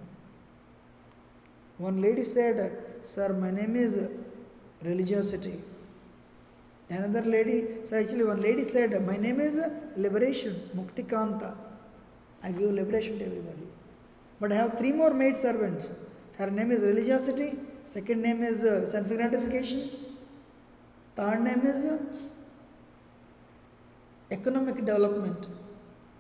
One 1.78 2.01
lady 2.01 2.24
said, 2.24 2.80
Sir, 3.05 3.33
my 3.33 3.51
name 3.51 3.76
is 3.76 3.99
religiosity. 4.83 5.61
Another 6.89 7.22
lady, 7.22 7.66
so 7.85 7.99
actually 7.99 8.24
one 8.24 8.43
lady 8.43 8.64
said, 8.64 9.05
My 9.07 9.16
name 9.16 9.41
is 9.41 9.59
liberation, 9.97 10.68
Muktikanta. 10.76 11.55
I 12.43 12.53
give 12.53 12.70
liberation 12.70 13.18
to 13.18 13.24
everybody. 13.24 13.66
But 14.41 14.53
I 14.53 14.57
have 14.57 14.76
three 14.76 14.93
more 14.93 15.14
maid 15.14 15.37
servants. 15.37 15.91
Her 16.37 16.51
name 16.51 16.72
is 16.72 16.83
religiosity, 16.83 17.53
second 17.85 18.22
name 18.22 18.43
is 18.43 18.61
sense 18.91 19.12
gratification, 19.12 19.91
third 21.14 21.43
name 21.43 21.64
is 21.64 21.85
economic 24.30 24.76
development. 24.76 25.47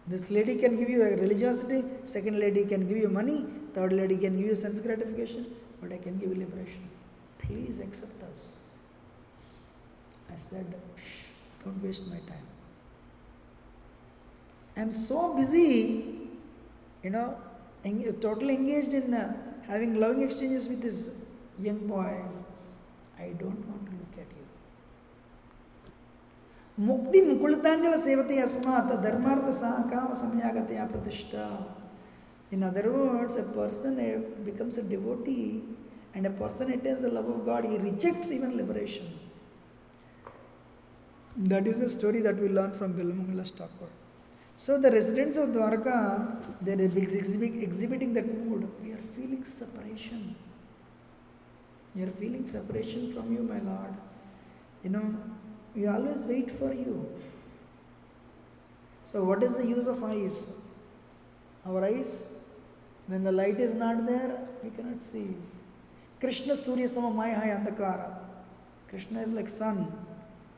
This 0.06 0.30
lady 0.30 0.56
can 0.56 0.76
give 0.76 0.88
you 0.90 1.02
a 1.02 1.10
religiosity, 1.16 1.84
second 2.04 2.38
lady 2.38 2.64
can 2.64 2.86
give 2.88 2.98
you 2.98 3.08
money, 3.08 3.44
third 3.74 3.92
lady 3.92 4.16
can 4.16 4.36
give 4.36 4.46
you 4.46 4.54
sense 4.54 4.80
gratification, 4.80 5.46
but 5.80 5.92
I 5.92 5.98
can 5.98 6.18
give 6.18 6.30
you 6.30 6.44
liberation. 6.44 6.88
Please 7.38 7.78
accept 7.80 8.20
us. 8.24 8.40
I 10.32 10.36
said, 10.36 10.74
Shh, 10.96 11.26
don't 11.64 11.82
waste 11.82 12.06
my 12.08 12.16
time. 12.16 12.46
I'm 14.76 14.90
so 14.92 15.34
busy, 15.34 16.28
you 17.02 17.10
know, 17.10 17.36
en- 17.84 18.16
totally 18.20 18.54
engaged 18.54 18.94
in 18.94 19.14
uh, 19.14 19.34
having 19.68 20.00
loving 20.00 20.22
exchanges 20.22 20.68
with 20.68 20.82
this 20.82 21.10
young 21.60 21.86
boy. 21.86 22.22
I 23.18 23.28
don't 23.38 23.64
want 23.68 23.86
to. 23.86 23.91
मुक्ति 26.80 27.20
मुकुलितांजल 27.20 27.96
सेवते 28.00 28.38
अस्मात् 28.40 28.92
धर्मार्थ 29.02 29.52
सा 29.60 29.70
काम 29.90 30.14
सम्यागतया 30.20 30.84
प्रतिष्ठा 30.92 31.46
In 32.52 32.62
other 32.62 32.92
words, 32.92 33.36
a 33.36 33.42
person 33.42 34.42
becomes 34.44 34.76
a 34.76 34.82
devotee 34.82 35.64
and 36.14 36.26
a 36.26 36.30
person 36.30 36.70
attains 36.70 37.00
the 37.00 37.08
love 37.08 37.26
of 37.26 37.46
God, 37.46 37.64
he 37.64 37.78
rejects 37.78 38.30
even 38.30 38.58
liberation. 38.58 39.18
That 41.34 41.66
is 41.66 41.78
the 41.78 41.88
story 41.88 42.20
that 42.20 42.36
we 42.36 42.48
learn 42.48 42.72
from 42.72 42.92
Bilamangala's 42.92 43.52
Thakur. 43.52 43.88
So 44.58 44.78
the 44.78 44.90
residents 44.90 45.38
of 45.38 45.48
Dwarka, 45.48 46.36
they 46.60 46.72
are 46.72 46.80
exhibiting 46.82 48.12
that 48.12 48.26
mood. 48.26 48.68
We 48.84 48.92
are 48.92 49.00
feeling 49.16 49.44
separation. 49.46 50.36
You 51.94 52.06
are 52.06 52.10
feeling 52.10 52.46
separation 52.52 53.14
from 53.14 53.32
you, 53.32 53.42
my 53.42 53.60
Lord. 53.60 53.94
You 54.84 54.90
know, 54.90 55.14
we 55.74 55.86
always 55.86 56.18
wait 56.18 56.50
for 56.50 56.72
you. 56.72 57.08
So 59.02 59.24
what 59.24 59.42
is 59.42 59.56
the 59.56 59.66
use 59.66 59.86
of 59.86 60.02
eyes? 60.04 60.46
Our 61.66 61.84
eyes, 61.84 62.24
when 63.06 63.24
the 63.24 63.32
light 63.32 63.60
is 63.60 63.74
not 63.74 64.06
there, 64.06 64.38
we 64.62 64.70
cannot 64.70 65.02
see. 65.02 65.36
Krishna 66.20 66.56
Surya 66.56 66.88
Sama 66.88 67.10
Maya 67.10 67.34
Hai 67.34 67.48
Andhakara. 67.48 68.14
Krishna 68.88 69.20
is 69.20 69.32
like 69.32 69.48
sun. 69.48 69.92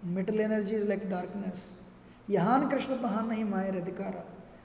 Metal 0.02 0.40
energy 0.40 0.74
is 0.74 0.86
like 0.86 1.08
darkness. 1.08 1.72
Yahan 2.28 2.68
Krishna 2.68 2.96
Tahan 2.98 3.28
Nahi 3.28 3.48
Maya 3.48 3.72
Radhikara. 3.72 4.22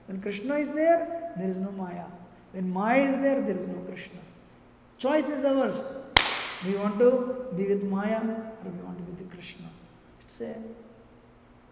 When 0.08 0.22
Krishna 0.22 0.56
is 0.56 0.72
there, 0.74 1.34
there 1.38 1.48
is 1.48 1.60
no 1.60 1.72
Maya. 1.72 2.06
When 2.52 2.70
Maya 2.70 3.02
is 3.02 3.22
there, 3.22 3.42
there 3.42 3.56
is 3.56 3.68
no 3.68 3.80
Krishna. 3.82 4.20
Choice 4.98 5.30
is 5.30 5.46
ours. 5.46 5.82
We 6.66 6.76
want 6.76 7.00
to 7.00 7.48
be 7.56 7.68
with 7.68 7.84
Maya 7.84 8.20
or 8.20 8.72
we 8.72 8.82
want 8.82 8.98
to 8.98 9.04
be 9.04 9.24
with 9.24 9.32
Krishna. 9.32 9.68
A 10.42 10.56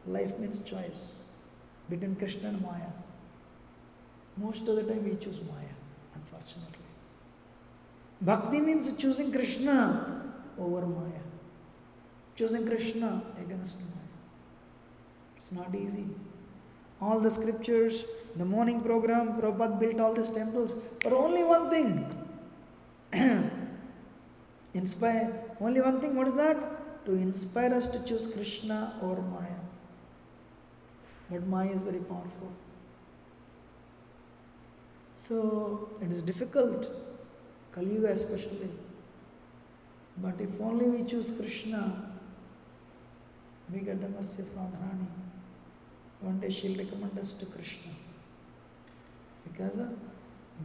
life 0.09 0.37
means 0.39 0.59
choice 0.61 1.19
between 1.89 2.15
Krishna 2.15 2.49
and 2.49 2.61
Maya. 2.61 2.91
Most 4.35 4.67
of 4.67 4.75
the 4.75 4.83
time 4.83 5.03
we 5.03 5.15
choose 5.15 5.39
Maya, 5.41 5.75
unfortunately. 6.15 6.87
Bhakti 8.19 8.59
means 8.59 8.91
choosing 8.97 9.31
Krishna 9.31 10.23
over 10.59 10.85
Maya, 10.85 11.21
choosing 12.35 12.65
Krishna 12.65 13.21
against 13.39 13.79
Maya. 13.79 14.07
It's 15.37 15.51
not 15.51 15.73
easy. 15.75 16.05
All 16.99 17.19
the 17.19 17.29
scriptures, 17.29 18.05
the 18.35 18.45
morning 18.45 18.81
program, 18.81 19.39
Prabhupada 19.39 19.79
built 19.79 19.99
all 19.99 20.13
these 20.13 20.29
temples 20.29 20.73
for 21.01 21.13
only 21.13 21.43
one 21.43 21.69
thing. 21.69 21.91
Inspire. 24.73 25.43
Only 25.61 25.79
one 25.79 26.01
thing, 26.01 26.15
what 26.15 26.27
is 26.27 26.35
that? 26.35 26.76
To 27.07 27.13
inspire 27.13 27.73
us 27.73 27.87
to 27.87 28.03
choose 28.05 28.27
Krishna 28.27 28.93
or 29.01 29.15
Maya. 29.15 29.59
But 31.31 31.47
Maya 31.47 31.71
is 31.71 31.81
very 31.81 31.99
powerful. 31.99 32.51
So 35.27 35.89
it 36.01 36.11
is 36.11 36.21
difficult 36.21 36.89
Kali 37.71 37.93
Yuga 37.93 38.11
especially. 38.11 38.69
But 40.17 40.41
if 40.41 40.59
only 40.59 40.85
we 40.89 41.03
choose 41.03 41.31
Krishna, 41.31 41.81
we 43.71 43.79
get 43.81 44.01
the 44.01 44.09
mercy 44.09 44.41
of 44.41 44.49
Radharani. 44.55 45.07
One 46.21 46.39
day 46.39 46.49
she'll 46.49 46.77
recommend 46.77 47.19
us 47.19 47.33
to 47.33 47.45
Krishna. 47.45 47.91
Because 49.43 49.81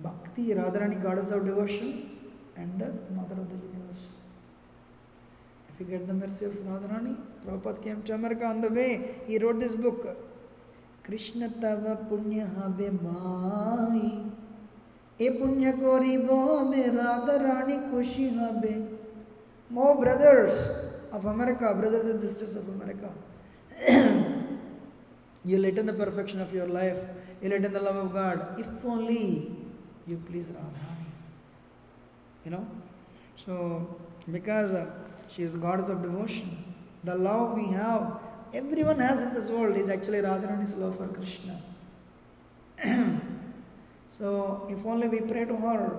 Bhakti, 0.03 0.49
Radharani, 0.55 1.03
goddess 1.03 1.31
of 1.33 1.45
devotion, 1.45 2.19
and 2.57 2.83
uh, 2.83 2.87
mother 3.15 3.35
of 3.35 3.49
the 3.51 3.57
universe. 3.57 4.07
You 5.83 5.89
get 5.89 6.07
the 6.07 6.15
mercy 6.15 6.45
of 6.45 6.53
Radharani, 6.53 7.17
Prabhupada 7.45 7.83
came 7.83 8.03
to 8.03 8.15
America 8.15 8.45
on 8.45 8.61
the 8.61 8.69
way, 8.69 9.17
he 9.27 9.37
wrote 9.37 9.59
this 9.59 9.75
book. 9.75 10.17
Krishna 11.03 11.49
tava 11.49 11.97
punya 12.09 12.47
habe 12.55 12.89
mai. 13.03 14.31
ए 15.21 15.29
पुण्य 15.39 15.73
को 15.73 15.99
ribo 16.03 16.71
में 16.71 16.87
राधा 16.95 17.35
रानी 17.43 17.79
खुशी 17.91 18.31
habe. 18.39 18.97
More 19.71 19.97
brothers 19.97 20.63
of 21.11 21.27
America, 21.27 21.75
brothers 21.75 22.05
and 22.05 22.21
sisters 22.21 22.55
of 22.55 22.69
America. 22.69 23.11
You'll 25.45 25.65
attain 25.65 25.87
the 25.87 25.93
perfection 25.93 26.41
of 26.41 26.55
your 26.55 26.69
life. 26.69 27.01
You'll 27.43 27.55
attain 27.55 27.73
the 27.73 27.81
love 27.81 27.97
of 27.97 28.13
God. 28.13 28.61
If 28.61 28.69
only 28.85 29.51
you 30.07 30.23
please 30.31 30.47
Radharani. 30.47 31.11
You 32.45 32.53
know? 32.53 32.67
So, 33.35 33.99
because 34.31 34.75
uh, 34.75 34.87
she 35.35 35.43
is 35.43 35.53
the 35.53 35.59
goddess 35.59 35.89
of 35.89 36.03
devotion, 36.03 36.75
the 37.05 37.15
love 37.15 37.55
we 37.55 37.69
have, 37.73 38.21
everyone 38.53 38.99
has 38.99 39.23
in 39.23 39.35
this 39.35 39.49
world 39.49 39.77
is 39.77 39.89
actually 39.89 40.19
Radharani's 40.19 40.75
love 40.77 40.97
for 40.97 41.09
Krishna. 41.09 41.61
so, 44.09 44.67
if 44.71 44.85
only 44.85 45.09
we 45.09 45.21
pray 45.21 45.45
to 45.45 45.57
her, 45.57 45.99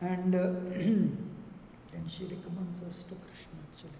and 0.00 0.34
uh, 0.34 0.38
then 0.42 2.04
she 2.08 2.24
recommends 2.24 2.82
us 2.82 3.02
to 3.04 3.14
Krishna 3.14 3.58
actually. 3.72 3.90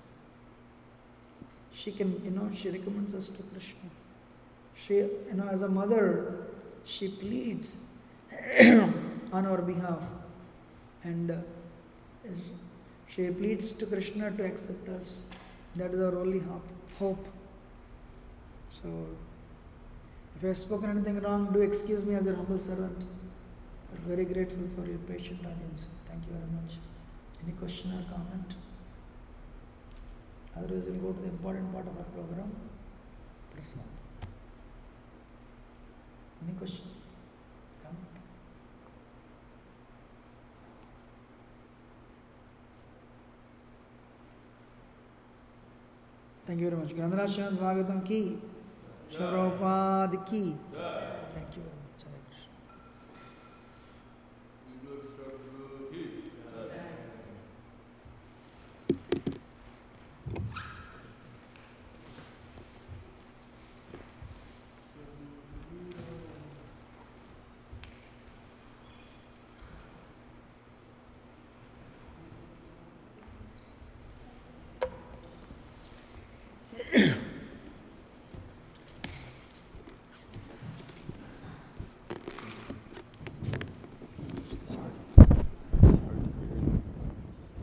She 1.72 1.92
can, 1.92 2.22
you 2.24 2.30
know, 2.30 2.50
she 2.54 2.70
recommends 2.70 3.14
us 3.14 3.28
to 3.28 3.42
Krishna. 3.42 3.90
She, 4.74 4.94
you 4.94 5.34
know, 5.34 5.48
as 5.48 5.62
a 5.62 5.68
mother, 5.68 6.48
she 6.84 7.08
pleads 7.08 7.78
on 8.60 9.46
our 9.46 9.62
behalf 9.62 10.02
and 11.02 11.30
uh, 11.30 11.36
she 13.08 13.30
pleads 13.30 13.72
to 13.72 13.86
Krishna 13.86 14.30
to 14.30 14.44
accept 14.44 14.88
us. 14.88 15.20
That 15.76 15.92
is 15.92 16.00
our 16.00 16.18
only 16.18 16.42
hope. 16.98 17.26
So, 18.70 19.06
if 20.36 20.44
I 20.44 20.48
have 20.48 20.58
spoken 20.58 20.90
anything 20.90 21.20
wrong, 21.20 21.52
do 21.52 21.60
excuse 21.62 22.04
me 22.04 22.14
as 22.14 22.26
a 22.26 22.34
humble 22.34 22.58
servant. 22.58 23.04
But 23.90 24.00
very 24.00 24.24
grateful 24.24 24.68
for 24.74 24.86
your 24.86 24.98
patient 24.98 25.40
audience. 25.40 25.86
Thank 26.08 26.24
you 26.26 26.32
very 26.32 26.50
much. 26.52 26.76
Any 27.42 27.52
question 27.52 27.92
or 27.92 28.02
comment? 28.10 28.54
Otherwise, 30.56 30.84
we'll 30.86 31.12
go 31.12 31.12
to 31.12 31.20
the 31.20 31.28
important 31.28 31.72
part 31.72 31.86
of 31.86 31.96
our 31.96 32.04
program. 32.04 32.50
Prasad. 33.52 33.80
Any 36.42 36.56
question? 36.58 36.86
Comment? 37.82 38.16
Thank 46.46 46.60
you 46.60 46.70
very 46.70 46.80
much. 46.80 46.94
Granthraja 46.94 47.26
Srimad 47.26 47.58
Bhagavatam 47.58 48.06
ki, 48.06 48.38
Srila 49.10 49.58
Prabhupada 49.58 50.26
ki. 50.30 50.54
Thank 51.34 51.56
you 51.56 51.62
very 51.62 51.74
much. 51.74 52.04
Hare 52.04 52.20
Krishna. 52.22 52.52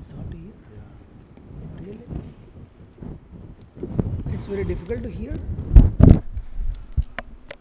It's 0.02 0.12
hard 0.12 0.32
to 0.32 0.38
hear. 0.38 0.54
Really? 1.82 2.00
It's 4.44 4.50
very 4.50 4.66
difficult 4.66 5.04
to 5.04 5.10
hear. 5.10 5.34